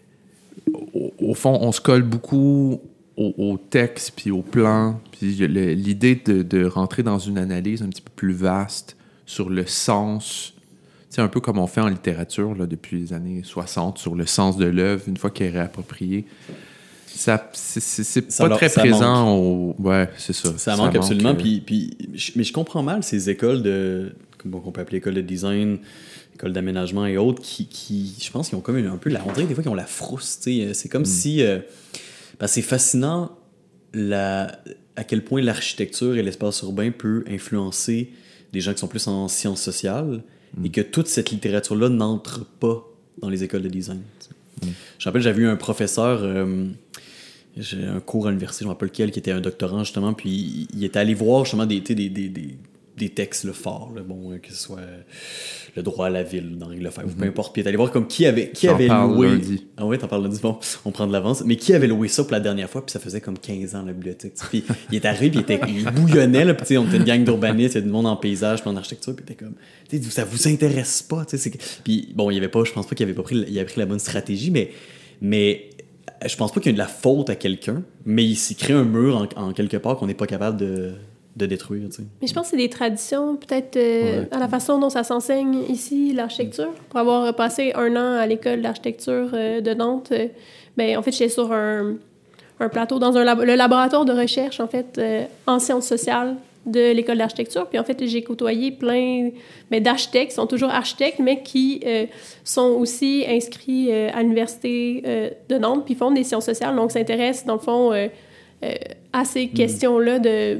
au, 0.93 1.12
au 1.17 1.34
fond, 1.34 1.58
on 1.60 1.72
se 1.72 1.82
colle 1.82 2.04
beaucoup 2.04 2.80
au, 3.20 3.34
au 3.38 3.58
texte, 3.58 4.14
puis 4.16 4.32
au 4.32 4.42
plan, 4.42 5.00
puis 5.12 5.28
l'idée 5.76 6.16
de, 6.26 6.42
de 6.42 6.66
rentrer 6.66 7.04
dans 7.04 7.20
une 7.20 7.38
analyse 7.38 7.82
un 7.84 7.90
petit 7.90 8.02
peu 8.02 8.12
plus 8.16 8.32
vaste 8.34 8.96
sur 9.26 9.50
le 9.50 9.66
sens, 9.68 10.54
c'est 11.10 11.22
un 11.22 11.28
peu 11.28 11.40
comme 11.40 11.58
on 11.60 11.68
fait 11.68 11.82
en 11.82 11.88
littérature 11.90 12.56
là, 12.56 12.66
depuis 12.66 12.98
les 13.00 13.14
années 13.14 13.42
60, 13.44 13.98
sur 13.98 14.16
le 14.16 14.26
sens 14.26 14.58
de 14.58 14.66
l'œuvre, 14.66 15.04
une 15.08 15.18
fois 15.18 15.30
qu'elle 15.32 15.48
est 15.48 15.58
réappropriée. 15.60 16.26
Ça, 17.08 17.50
c'est- 17.54 18.22
pas 18.38 18.56
très 18.56 18.70
présent 18.70 19.36
au... 19.38 19.76
Ouais, 19.80 20.10
c'est 20.18 20.32
ça. 20.34 20.58
Ça 20.58 20.78
manque 20.78 20.96
absolument. 20.96 21.32
euh, 21.32 21.34
Puis, 21.34 21.60
puis, 21.66 21.98
je- 22.14 22.32
mais 22.36 22.44
je 22.44 22.54
comprends 22.54 22.84
mal 22.84 23.04
ces 23.04 23.30
écoles 23.30 23.62
de. 23.64 24.14
Bon, 24.46 24.60
qu'on 24.62 24.72
peut 24.72 24.80
appeler 24.80 25.00
école 25.00 25.16
de 25.16 25.22
design, 25.22 25.80
école 26.36 26.54
d'aménagement 26.54 27.06
et 27.06 27.18
autres, 27.18 27.42
qui, 27.42 27.66
qui 27.66 28.16
je 28.22 28.32
pense 28.32 28.48
qu'ils 28.48 28.58
ont 28.58 28.62
comme 28.62 28.78
un 28.78 28.96
peu 28.98 29.10
la. 29.10 29.20
Dirait 29.20 29.48
des 29.48 29.54
fois 29.54 29.64
qu'ils 29.64 29.72
ont 29.72 29.76
la 29.76 29.86
frousse. 29.86 30.40
tu 30.42 30.60
sais. 30.68 30.74
C'est 30.74 30.88
comme 30.88 31.04
si. 31.04 31.42
euh, 31.44 31.60
c'est 32.47 32.62
fascinant 32.62 33.38
la, 33.93 34.60
à 34.95 35.04
quel 35.04 35.23
point 35.23 35.41
l'architecture 35.41 36.15
et 36.15 36.23
l'espace 36.23 36.62
urbain 36.62 36.91
peut 36.91 37.23
influencer 37.28 38.12
des 38.54 38.62
gens 38.62 38.73
qui 38.73 38.80
sont 38.80 38.88
plus 38.88 39.08
en 39.08 39.28
sciences 39.28 39.62
sociales 39.62 40.23
et 40.63 40.69
que 40.69 40.82
toute 40.82 41.08
cette 41.08 41.32
littérature-là 41.32 41.89
n'entre 41.89 42.45
pas 42.45 42.86
dans 43.19 43.30
les 43.30 43.43
écoles 43.43 43.62
de 43.62 43.69
design. 43.69 44.02
sais. 44.19 44.32
Je 44.62 44.67
me 44.67 45.06
rappelle, 45.06 45.21
j'avais 45.21 45.43
eu 45.43 45.47
un 45.47 45.56
professeur. 45.56 46.23
euh, 46.23 46.67
j'ai 47.58 47.84
un 47.84 47.99
cours 47.99 48.28
à 48.28 48.30
l'université, 48.30 48.63
je 48.63 48.65
ne 48.65 48.69
me 48.69 48.73
rappelle 48.73 48.89
lequel, 48.89 49.12
qui 49.12 49.19
était 49.19 49.32
un 49.32 49.41
doctorant 49.41 49.84
justement, 49.84 50.13
puis 50.13 50.67
il, 50.73 50.84
était 50.84 50.99
allé 50.99 51.13
voir 51.13 51.45
justement 51.45 51.65
des, 51.65 51.82
des, 51.82 52.10
des, 52.10 52.58
des 53.00 53.10
textes 53.10 53.46
là, 53.46 53.54
forts, 53.54 53.92
là, 53.96 54.02
bon, 54.04 54.32
euh, 54.32 54.38
que 54.38 54.52
ce 54.52 54.58
soit 54.58 54.80
euh, 54.80 55.02
le 55.76 55.82
droit 55.82 56.08
à 56.08 56.10
la 56.10 56.22
ville 56.22 56.58
d'Henri 56.58 56.80
Lefebvre, 56.80 57.08
ou 57.08 57.14
peu 57.14 57.26
importe, 57.26 57.54
puis 57.54 57.66
allé 57.66 57.78
voir 57.78 57.92
comme 57.92 58.08
qui 58.08 58.26
avait, 58.26 58.50
qui 58.52 58.68
avait 58.68 58.88
loué. 58.88 59.30
lundi. 59.30 59.68
Ah 59.78 59.86
ouais, 59.86 59.98
t'en 59.98 60.08
parles 60.08 60.24
lundi, 60.24 60.40
bon, 60.42 60.60
on 60.86 60.92
prend 60.92 61.08
de 61.08 61.14
l'avance, 61.14 61.44
mais 61.46 61.56
qui 61.56 61.74
avait 61.74 61.88
loué 61.88 62.10
ça 62.10 62.24
pour 62.24 62.34
la 62.34 62.42
dernière 62.42 62.70
fois, 62.70 62.86
puis 62.86 62.92
ça 62.92 63.00
faisait 63.00 63.22
comme 63.22 63.40
15 63.40 63.76
ans 63.76 63.84
la 63.84 63.94
bibliothèque. 63.94 64.34
Puis 64.50 64.64
il 64.92 64.98
est 64.98 65.06
arrivé, 65.06 65.30
puis 65.30 65.40
il, 65.40 65.54
était, 65.54 65.60
il 65.68 65.86
bouillonnait, 65.86 66.46
là, 66.46 66.54
puis 66.54 66.78
on 66.78 66.86
était 66.86 66.98
une 66.98 67.04
gang 67.04 67.24
d'urbanistes, 67.24 67.76
il 67.76 67.78
y 67.78 67.82
a 67.82 67.86
du 67.86 67.90
monde 67.90 68.06
en 68.06 68.18
paysage, 68.18 68.62
puis 68.62 68.70
en 68.70 68.76
architecture, 68.76 69.16
puis 69.16 69.26
il 69.28 69.32
était 69.32 69.44
comme, 69.44 69.56
tu 69.90 70.04
sais, 70.04 70.12
ça 70.12 70.26
vous 70.26 70.48
intéresse 70.48 71.02
pas, 71.02 71.26
tu 71.26 71.38
sais, 71.38 71.52
Puis 71.84 72.12
bon, 72.14 72.30
il 72.30 72.38
avait 72.38 72.50
pas, 72.50 72.64
je 72.66 72.74
pense 72.74 72.86
pas 72.86 72.96
qu'il 72.96 73.06
avait 73.06 73.16
pas 73.16 73.24
pris, 73.24 73.46
il 73.48 73.58
avait 73.58 73.66
pris 73.66 73.80
la 73.80 73.86
bonne 73.86 74.00
stratégie, 74.00 74.52
mais, 74.52 74.72
mais 75.22 75.70
je 76.26 76.36
pense 76.36 76.52
pas 76.52 76.60
qu'il 76.60 76.72
y 76.72 76.74
a 76.74 76.74
de 76.74 76.80
la 76.80 76.88
faute 76.88 77.30
à 77.30 77.36
quelqu'un, 77.36 77.84
mais 78.06 78.26
il 78.26 78.36
s'est 78.36 78.56
créé 78.56 78.76
un 78.76 78.84
mur 78.84 79.16
en, 79.16 79.42
en 79.42 79.54
quelque 79.54 79.78
part 79.78 79.96
qu'on 79.96 80.08
n'est 80.08 80.14
pas 80.14 80.28
capable 80.28 80.58
de, 80.58 80.94
de 81.39 81.45
détruire. 81.47 81.88
Mais 82.21 82.28
je 82.28 82.34
pense 82.34 82.43
que 82.43 82.49
c'est 82.52 82.58
des 82.58 82.69
traditions, 82.69 83.36
peut-être 83.36 83.75
euh, 83.78 84.21
Ouais. 84.21 84.28
à 84.32 84.38
la 84.39 84.47
façon 84.47 84.78
dont 84.80 84.89
ça 84.91 85.04
s'enseigne 85.04 85.63
ici, 85.69 86.13
l'architecture. 86.13 86.71
Pour 86.89 86.99
avoir 86.99 87.34
passé 87.36 87.71
un 87.75 87.95
an 87.95 88.13
à 88.19 88.28
l'école 88.28 88.62
d'architecture 88.62 89.30
euh, 89.34 89.62
de 89.62 89.73
Nantes, 89.73 90.10
euh, 90.12 90.28
ben, 90.78 90.97
en 90.97 91.02
fait, 91.02 91.12
j'étais 91.12 91.30
sur 91.30 91.52
un, 91.52 91.95
un 92.60 92.69
plateau 92.69 92.99
dans 92.99 93.17
un 93.17 93.23
labo- 93.23 93.43
le 93.45 93.56
laboratoire 93.56 94.06
de 94.06 94.13
recherche, 94.13 94.60
en 94.60 94.67
fait, 94.67 94.97
euh, 94.97 95.23
en 95.47 95.58
sciences 95.60 95.88
sociales 95.88 96.36
de 96.65 96.91
l'école 96.91 97.17
d'architecture. 97.17 97.65
Puis 97.67 97.80
en 97.80 97.84
fait, 97.86 98.06
j'ai 98.06 98.21
côtoyé 98.21 98.71
plein 98.71 99.30
ben, 99.71 99.82
d'architectes 99.82 100.30
qui 100.32 100.36
sont 100.36 100.45
toujours 100.45 100.69
architectes, 100.69 101.19
mais 101.19 101.41
qui 101.41 101.82
euh, 101.86 102.06
sont 102.43 102.75
aussi 102.78 103.23
inscrits 103.28 103.88
euh, 103.89 104.10
à 104.13 104.21
l'université 104.21 105.02
euh, 105.06 105.30
de 105.47 105.58
Nantes, 105.58 105.84
puis 105.86 105.95
font 105.95 106.12
des 106.12 106.23
sciences 106.25 106.45
sociales, 106.45 106.75
donc 106.75 106.91
s'intéressent, 106.91 107.45
dans 107.45 107.54
le 107.56 107.60
fond, 107.62 107.93
euh, 107.93 108.08
euh, 108.65 108.73
à 109.13 109.23
ces 109.23 109.47
questions-là 109.47 110.19
de 110.19 110.60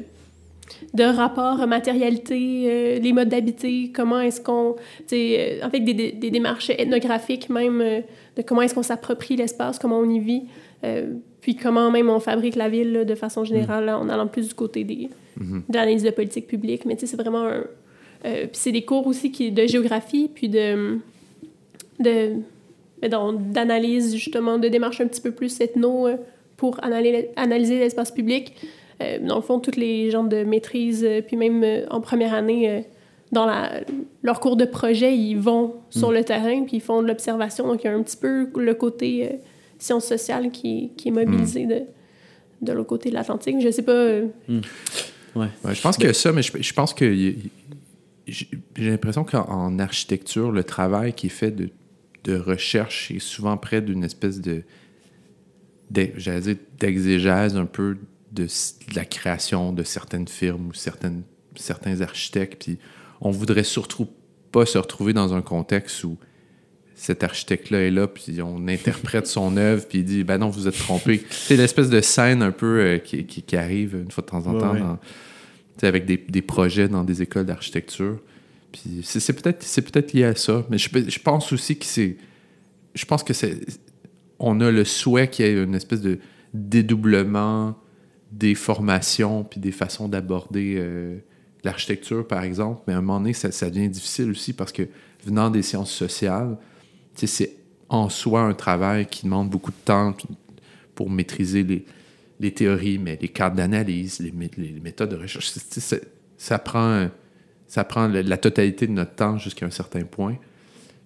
de 0.94 1.04
rapport 1.04 1.62
à 1.62 1.68
matérialité, 1.68 2.64
euh, 2.66 3.00
les 3.00 3.14
modes 3.14 3.30
d'habiter, 3.30 3.92
comment 3.94 4.20
est-ce 4.20 4.42
qu'on... 4.42 4.76
euh, 5.14 5.60
en 5.66 5.70
fait, 5.70 5.80
des, 5.80 5.94
des, 5.94 6.12
des 6.12 6.32
démarches 6.32 6.70
ethnographiques 6.70 7.50
même, 7.50 7.82
euh, 7.82 8.02
de 8.36 8.42
comment 8.42 8.62
est-ce 8.62 8.76
qu'on 8.76 8.84
s'approprie 8.84 9.36
l'espace, 9.36 9.80
comment 9.80 10.00
on 10.00 10.10
y 10.10 10.20
vit, 10.20 10.44
euh, 10.84 11.14
puis 11.42 11.56
comment 11.56 11.92
même 11.92 12.10
on 12.10 12.20
fabrique 12.20 12.56
la 12.56 12.70
ville 12.70 12.92
là, 12.92 13.06
de 13.06 13.16
façon 13.16 13.44
générale, 13.44 13.86
là, 13.86 14.00
en 14.00 14.10
allant 14.10 14.28
plus 14.28 14.48
du 14.50 14.54
côté 14.54 14.84
des, 14.84 15.10
de 15.38 15.74
l'analyse 15.74 16.04
de 16.04 16.12
politique 16.12 16.48
publique. 16.48 16.86
Mais 16.86 16.96
tu 16.96 17.02
sais, 17.02 17.08
c'est 17.08 17.22
vraiment 17.22 17.46
un... 17.46 17.64
puis 18.24 18.50
c'est 18.54 18.72
des 18.72 18.84
cours 18.84 19.08
aussi 19.08 19.32
qui, 19.32 19.52
de 19.52 19.66
géographie, 19.68 20.30
puis 20.34 20.50
de... 20.50 21.00
de 22.00 22.32
ben 23.02 23.34
d'analyse, 23.54 24.14
justement, 24.14 24.58
de 24.58 24.68
démarches 24.68 25.00
un 25.00 25.08
petit 25.08 25.22
peu 25.22 25.32
plus 25.32 25.62
ethno 25.62 26.10
pour 26.58 26.78
analyser 26.84 27.80
l'espace 27.80 28.12
public. 28.12 28.54
Euh, 29.02 29.20
dans 29.22 29.36
le 29.38 29.42
fond, 29.42 29.60
toutes 29.60 29.78
les 29.78 30.12
gens 30.12 30.24
de 30.24 30.44
maîtrise, 30.44 31.04
euh, 31.06 31.22
puis 31.22 31.38
même 31.38 31.64
euh, 31.64 31.86
en 31.90 32.02
première 32.02 32.34
année, 32.34 32.70
euh, 32.70 32.82
dans 33.32 33.46
la, 33.46 33.82
leur 34.24 34.40
cours 34.40 34.56
de 34.58 34.66
projet, 34.66 35.16
ils 35.16 35.36
vont 35.38 35.76
sur 35.90 36.12
le 36.12 36.24
terrain, 36.24 36.64
puis 36.64 36.78
ils 36.78 36.82
font 36.82 37.02
de 37.02 37.08
l'observation. 37.08 37.68
Donc, 37.68 37.84
il 37.84 37.88
y 37.88 37.90
a 37.90 37.94
un 37.96 38.02
petit 38.04 38.18
peu 38.18 38.50
le 38.56 38.74
côté 38.74 39.26
euh, 39.26 39.36
sciences 39.78 40.06
sociales 40.06 40.52
qui, 40.52 40.92
qui 40.98 41.10
est 41.10 41.12
mobilisé 41.12 41.66
de, 41.66 41.82
de 42.62 42.74
l'autre 42.74 42.90
côté 42.90 43.10
de 43.10 43.14
l'Atlantique. 43.16 43.58
Je 43.62 43.70
sais 43.72 43.84
pas... 43.84 43.92
euh, 43.94 44.28
Ouais. 45.36 45.48
Ouais, 45.64 45.76
je 45.76 45.82
pense 45.82 45.98
a 45.98 46.12
ça, 46.12 46.32
mais 46.32 46.42
je, 46.42 46.52
je 46.60 46.74
pense 46.74 46.94
il 46.94 47.06
j'ai 48.28 48.90
l'impression 48.90 49.24
qu'en 49.24 49.80
architecture, 49.80 50.52
le 50.52 50.64
travail 50.64 51.14
qui 51.14 51.28
est 51.28 51.30
fait 51.30 51.52
de, 51.52 51.70
de 52.24 52.36
recherche 52.36 53.12
est 53.12 53.20
souvent 53.20 53.58
près 53.58 53.82
d'une 53.82 54.04
espèce 54.04 54.42
de, 54.42 54.64
j'allais 56.18 56.42
dire, 56.42 56.56
d'exégèse 56.80 57.56
un 57.56 57.66
peu 57.66 57.98
de, 58.32 58.48
la 58.96 59.06
création 59.06 59.74
de 59.74 59.84
certaines 59.84 60.28
firmes 60.28 60.68
ou 60.68 60.74
certaines, 60.74 61.24
certains 61.56 62.02
architectes. 62.02 62.64
Puis 62.64 62.78
on 63.22 63.32
voudrait 63.32 63.64
surtout 63.64 64.08
pas 64.52 64.66
se 64.66 64.78
retrouver 64.78 65.14
dans 65.14 65.34
un 65.34 65.42
contexte 65.42 66.04
où 66.04 66.18
cet 66.96 67.24
architecte-là 67.24 67.80
est 67.82 67.92
là, 67.92 68.08
puis 68.08 68.42
on 68.42 68.68
interprète 68.68 69.28
son 69.28 69.56
œuvre, 69.58 69.86
puis 69.88 70.00
il 70.00 70.06
dit 70.06 70.24
Ben 70.24 70.38
non, 70.38 70.50
vous 70.50 70.68
êtes 70.68 70.78
trompé. 70.78 71.24
C'est 71.30 71.56
l'espèce 71.58 71.90
de 71.90 72.02
scène 72.02 72.42
un 72.42 72.52
peu 72.52 72.80
euh, 72.80 72.98
qui, 72.98 73.26
qui, 73.26 73.56
arrive 73.56 73.96
une 73.96 74.12
fois 74.12 74.24
de 74.24 74.30
temps 74.30 74.48
en 74.48 74.60
temps 74.60 75.00
avec 75.82 76.06
des, 76.06 76.18
des, 76.18 76.42
projets 76.42 76.90
dans 76.90 77.06
des 77.06 77.22
écoles 77.22 77.46
d'architecture. 77.46 78.20
Puis 78.72 79.00
c'est 79.04 79.34
peut-être 79.34 79.66
peut 79.92 80.06
lié 80.14 80.26
à 80.26 80.36
ça, 80.36 80.66
mais 80.70 80.78
je, 80.78 80.90
je 81.08 81.20
pense 81.20 81.52
aussi 81.54 81.78
que 81.78 81.86
c'est. 81.86 82.18
Je 82.94 83.06
pense 83.06 83.24
que 83.24 83.34
c'est. 83.34 83.60
On 84.38 84.62
a 84.62 84.72
le 84.72 84.86
souhait 84.86 85.30
qu'il 85.30 85.46
y 85.46 85.50
ait 85.50 85.64
une 85.64 85.76
espèce 85.76 86.02
de 86.02 86.20
dédoublement 86.54 87.76
des 88.32 88.56
formations 88.56 89.44
puis 89.44 89.60
des 89.60 89.72
façons 89.72 90.08
d'aborder 90.08 90.76
euh, 90.78 91.18
l'architecture, 91.64 92.28
par 92.28 92.44
exemple. 92.44 92.82
Mais 92.88 92.94
à 92.94 92.98
un 92.98 93.02
moment 93.02 93.20
donné, 93.20 93.34
ça, 93.34 93.70
devient 93.70 93.90
difficile 93.90 94.30
aussi 94.30 94.54
parce 94.54 94.72
que 94.72 94.84
venant 95.26 95.50
des 95.50 95.62
sciences 95.62 95.92
sociales, 95.92 96.58
c'est 97.16 97.56
en 97.90 98.10
soi 98.10 98.42
un 98.42 98.54
travail 98.54 99.08
qui 99.08 99.26
demande 99.26 99.50
beaucoup 99.50 99.72
de 99.72 99.84
temps 99.84 100.16
pour 100.96 101.10
maîtriser 101.10 101.64
les, 101.64 101.86
les 102.40 102.54
théories, 102.54 103.00
mais 103.00 103.18
les 103.20 103.28
cadres 103.28 103.56
d'analyse, 103.56 104.20
les, 104.20 104.32
méthodes 104.32 105.10
de 105.10 105.16
recherche. 105.16 105.52
Ça 106.38 106.60
prend, 106.60 107.10
ça 107.68 107.84
prend 107.84 108.08
la 108.08 108.38
totalité 108.38 108.88
de 108.88 108.94
notre 108.94 109.16
temps 109.16 109.38
jusqu'à 109.38 109.66
un 109.66 109.72
certain 109.72 110.04
point. 110.04 110.38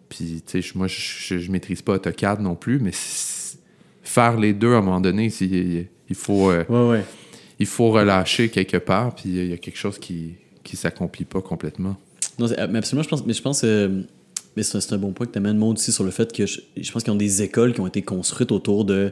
Puis, 0.10 0.44
tu 0.46 0.62
sais, 0.62 0.72
moi, 0.76 0.88
je, 0.88 1.40
je, 1.40 1.52
maîtrise 1.52 1.82
pas 1.82 1.94
AutoCAD 1.94 2.42
non 2.42 2.56
plus, 2.56 2.80
mais 2.80 2.92
faire 4.04 4.38
les 4.38 4.54
deux 4.54 4.74
à 4.74 4.78
un 4.78 4.82
moment 4.82 5.02
donné, 5.02 5.28
il, 5.42 5.88
il 6.14 6.16
faut, 6.16 6.52
euh, 6.52 7.02
il 7.60 7.66
faut 7.66 7.90
relâcher 7.90 8.50
quelque 8.50 8.78
part, 8.78 9.16
puis 9.16 9.30
il 9.30 9.50
y 9.50 9.54
a 9.54 9.58
quelque 9.58 9.78
chose 9.78 9.98
qui 9.98 10.36
qui 10.64 10.78
s'accomplit 10.78 11.26
pas 11.26 11.42
complètement. 11.42 11.98
Non, 12.40 12.48
absolument, 12.52 13.04
je 13.04 13.10
pense, 13.10 13.26
mais 13.26 13.34
je 13.34 13.42
pense 13.42 13.62
euh, 13.66 14.04
mais 14.56 14.64
c'est 14.64 14.94
un 14.94 14.98
bon 14.98 15.14
point 15.14 15.26
que 15.26 15.32
tu 15.32 15.38
amènes, 15.38 15.58
monde 15.58 15.78
aussi, 15.78 15.92
sur 15.92 16.04
le 16.04 16.12
fait 16.12 16.32
que 16.32 16.46
je, 16.46 16.92
pense 16.92 17.04
qu'il 17.04 17.12
y 17.12 17.16
a 17.16 17.20
des 17.20 17.42
écoles 17.42 17.74
qui 17.74 17.80
ont 17.80 17.88
été 17.88 18.02
construites 18.02 18.52
autour 18.52 18.86
de. 18.86 19.12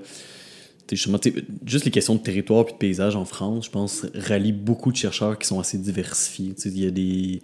Justement, 0.91 1.19
juste 1.65 1.85
les 1.85 1.91
questions 1.91 2.15
de 2.15 2.19
territoire 2.19 2.65
et 2.67 2.71
de 2.73 2.77
paysage 2.77 3.15
en 3.15 3.23
France, 3.23 3.65
je 3.65 3.71
pense, 3.71 4.05
rallient 4.13 4.51
beaucoup 4.51 4.91
de 4.91 4.97
chercheurs 4.97 5.39
qui 5.39 5.47
sont 5.47 5.59
assez 5.59 5.77
diversifiés. 5.77 6.53
Il 6.65 6.79
y 6.79 6.85
a 6.85 6.91
des. 6.91 7.41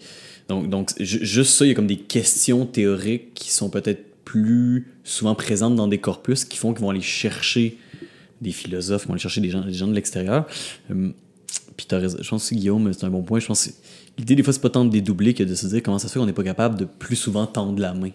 Donc, 0.50 0.70
donc, 0.70 0.92
juste 1.00 1.52
ça, 1.52 1.66
il 1.66 1.70
y 1.70 1.72
a 1.72 1.74
comme 1.74 1.88
des 1.88 1.98
questions 1.98 2.66
théoriques 2.66 3.34
qui 3.34 3.52
sont 3.52 3.70
peut-être 3.70 4.04
plus 4.26 4.88
souvent 5.06 5.34
présentes 5.34 5.76
dans 5.76 5.88
des 5.88 5.98
corpus 5.98 6.44
qui 6.44 6.58
font 6.58 6.74
qu'ils 6.74 6.82
vont 6.82 6.90
aller 6.90 7.02
chercher 7.02 7.78
des 8.42 8.52
philosophes, 8.52 9.04
qui 9.04 9.08
vont 9.08 9.14
aller 9.14 9.22
chercher 9.22 9.42
des 9.42 9.50
gens, 9.50 9.62
des 9.62 9.74
gens 9.74 9.88
de 9.88 9.94
l'extérieur. 9.94 10.46
Hum, 10.90 11.14
puis 11.78 11.88
je 11.90 12.30
pense 12.30 12.50
que 12.50 12.56
Guillaume, 12.56 12.92
c'est 12.92 13.06
un 13.06 13.10
bon 13.10 13.22
point. 13.22 13.40
Je 13.40 13.46
pense 13.46 13.70
l'idée, 14.18 14.36
des 14.36 14.44
fois, 14.44 14.52
c'est 14.52 14.62
pas 14.62 14.70
tant 14.70 14.84
de 14.84 14.90
dédoubler 14.90 15.34
que 15.34 15.44
de 15.44 15.54
se 15.54 15.68
dire 15.68 15.84
comment 15.84 16.00
ça 16.00 16.08
se 16.08 16.14
fait 16.14 16.20
qu'on 16.20 16.26
n'est 16.26 16.34
pas 16.34 16.44
capable 16.44 16.78
de 16.78 16.86
plus 16.86 17.16
souvent 17.16 17.46
tendre 17.46 17.80
la 17.80 17.94
main. 17.94 18.10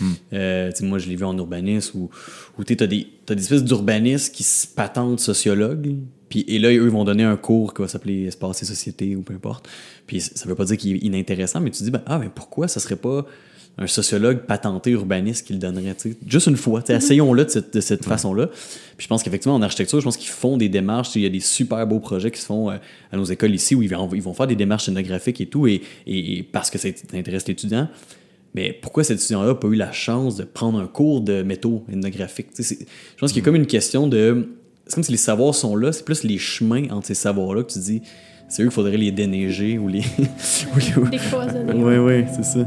Hmm. 0.00 0.12
Euh, 0.32 0.70
moi, 0.82 0.98
je 0.98 1.08
l'ai 1.08 1.16
vu 1.16 1.24
en 1.24 1.36
urbanisme 1.36 1.98
où, 1.98 2.10
où 2.58 2.64
tu 2.64 2.76
as 2.80 2.86
des, 2.86 3.06
as 3.28 3.34
des 3.34 3.42
espèces 3.42 3.64
d'urbanistes 3.64 4.34
qui 4.34 4.42
se 4.42 4.66
patentent 4.66 5.20
sociologues. 5.20 5.96
Puis, 6.28 6.44
et 6.48 6.58
là, 6.58 6.72
eux, 6.72 6.88
vont 6.88 7.04
donner 7.04 7.24
un 7.24 7.36
cours 7.36 7.72
qui 7.72 7.82
va 7.82 7.88
s'appeler 7.88 8.24
Espace 8.24 8.62
et 8.62 8.66
Société 8.66 9.16
ou 9.16 9.22
peu 9.22 9.34
importe. 9.34 9.68
Puis 10.06 10.20
ça 10.20 10.48
veut 10.48 10.54
pas 10.54 10.64
dire 10.64 10.76
qu'il 10.76 10.96
est 10.96 10.98
inintéressant, 10.98 11.60
mais 11.60 11.70
tu 11.70 11.78
te 11.78 11.84
dis, 11.84 11.90
ben, 11.90 12.02
ah, 12.06 12.18
mais 12.18 12.30
pourquoi 12.34 12.68
ça 12.68 12.80
serait 12.80 12.96
pas 12.96 13.24
un 13.78 13.86
sociologue 13.86 14.40
patenté 14.40 14.90
urbaniste 14.90 15.46
qui 15.46 15.52
le 15.52 15.60
donnerait, 15.60 15.96
juste 16.26 16.48
une 16.48 16.56
fois. 16.56 16.82
Mhm. 16.88 16.96
Essayons-le 16.96 17.44
de 17.44 17.80
cette, 17.80 18.04
façon-là. 18.04 18.48
Puis 18.96 19.04
je 19.04 19.06
pense 19.06 19.22
qu'effectivement, 19.22 19.54
en 19.54 19.62
architecture, 19.62 20.00
je 20.00 20.04
pense 20.04 20.16
qu'ils 20.16 20.30
font 20.30 20.56
des 20.56 20.68
démarches. 20.68 21.14
Il 21.14 21.22
y 21.22 21.26
a 21.26 21.28
des 21.28 21.40
super 21.40 21.86
beaux 21.86 22.00
projets 22.00 22.30
qui 22.30 22.40
se 22.40 22.46
font 22.46 22.70
euh, 22.70 22.76
à 23.12 23.16
nos 23.16 23.24
écoles 23.24 23.54
ici 23.54 23.76
où 23.76 23.82
ils 23.82 23.88
vont, 23.88 24.08
ils 24.12 24.22
vont 24.22 24.34
faire 24.34 24.48
des 24.48 24.56
démarches 24.56 24.86
scénographiques 24.86 25.40
et 25.40 25.46
tout, 25.46 25.66
et, 25.68 25.82
et, 26.06 26.42
parce 26.42 26.70
que 26.70 26.78
ça 26.78 26.88
intéresse 27.14 27.46
l'étudiant. 27.46 27.88
Mais 28.54 28.72
pourquoi 28.72 29.04
cet 29.04 29.18
étudiant-là 29.18 29.48
n'a 29.48 29.54
pas 29.54 29.68
eu 29.68 29.76
la 29.76 29.92
chance 29.92 30.36
de 30.36 30.44
prendre 30.44 30.80
un 30.80 30.86
cours 30.86 31.20
de 31.20 31.42
métaux 31.42 31.84
ethnographiques? 31.90 32.48
Je 32.58 32.74
pense 33.20 33.32
qu'il 33.32 33.40
y 33.40 33.42
a 33.42 33.44
comme 33.44 33.56
une 33.56 33.66
question 33.66 34.08
de. 34.08 34.48
C'est 34.86 34.94
comme 34.94 35.04
si 35.04 35.12
les 35.12 35.18
savoirs 35.18 35.54
sont 35.54 35.76
là, 35.76 35.92
c'est 35.92 36.04
plus 36.04 36.24
les 36.24 36.38
chemins 36.38 36.88
entre 36.90 37.06
ces 37.06 37.14
savoirs-là 37.14 37.62
que 37.62 37.72
tu 37.72 37.78
dis 37.78 38.02
c'est 38.48 38.62
eux 38.62 38.66
qu'il 38.66 38.72
faudrait 38.74 38.96
les 38.96 39.12
déneiger 39.12 39.78
ou 39.78 39.88
les. 39.88 40.00
Oui, 41.74 41.96
oui, 41.98 42.24
c'est 42.34 42.44
ça. 42.44 42.60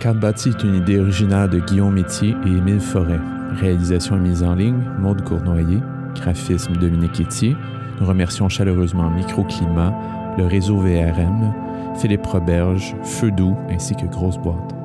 Carte 0.00 0.16
bâtie 0.16 0.48
est 0.48 0.64
une 0.64 0.76
idée 0.76 0.98
originale 0.98 1.50
de 1.50 1.58
Guillaume 1.58 1.92
Métier 1.92 2.34
et 2.46 2.48
Émile 2.48 2.80
Forêt. 2.80 3.20
Réalisation 3.60 4.16
et 4.16 4.20
mise 4.20 4.42
en 4.42 4.54
ligne, 4.54 4.82
Maude 4.98 5.22
Cournoyer. 5.22 5.80
Graphisme, 6.14 6.72
Dominique 6.76 7.20
Etier. 7.20 7.54
Nous 8.00 8.06
remercions 8.06 8.48
chaleureusement 8.48 9.10
Microclimat, 9.10 9.92
le 10.38 10.46
réseau 10.46 10.78
VRM, 10.78 11.52
Philippe 12.00 12.24
Roberge, 12.24 12.96
Feu 13.04 13.30
Doux 13.30 13.58
ainsi 13.68 13.94
que 13.94 14.06
Grosse 14.06 14.38
Boîte. 14.38 14.79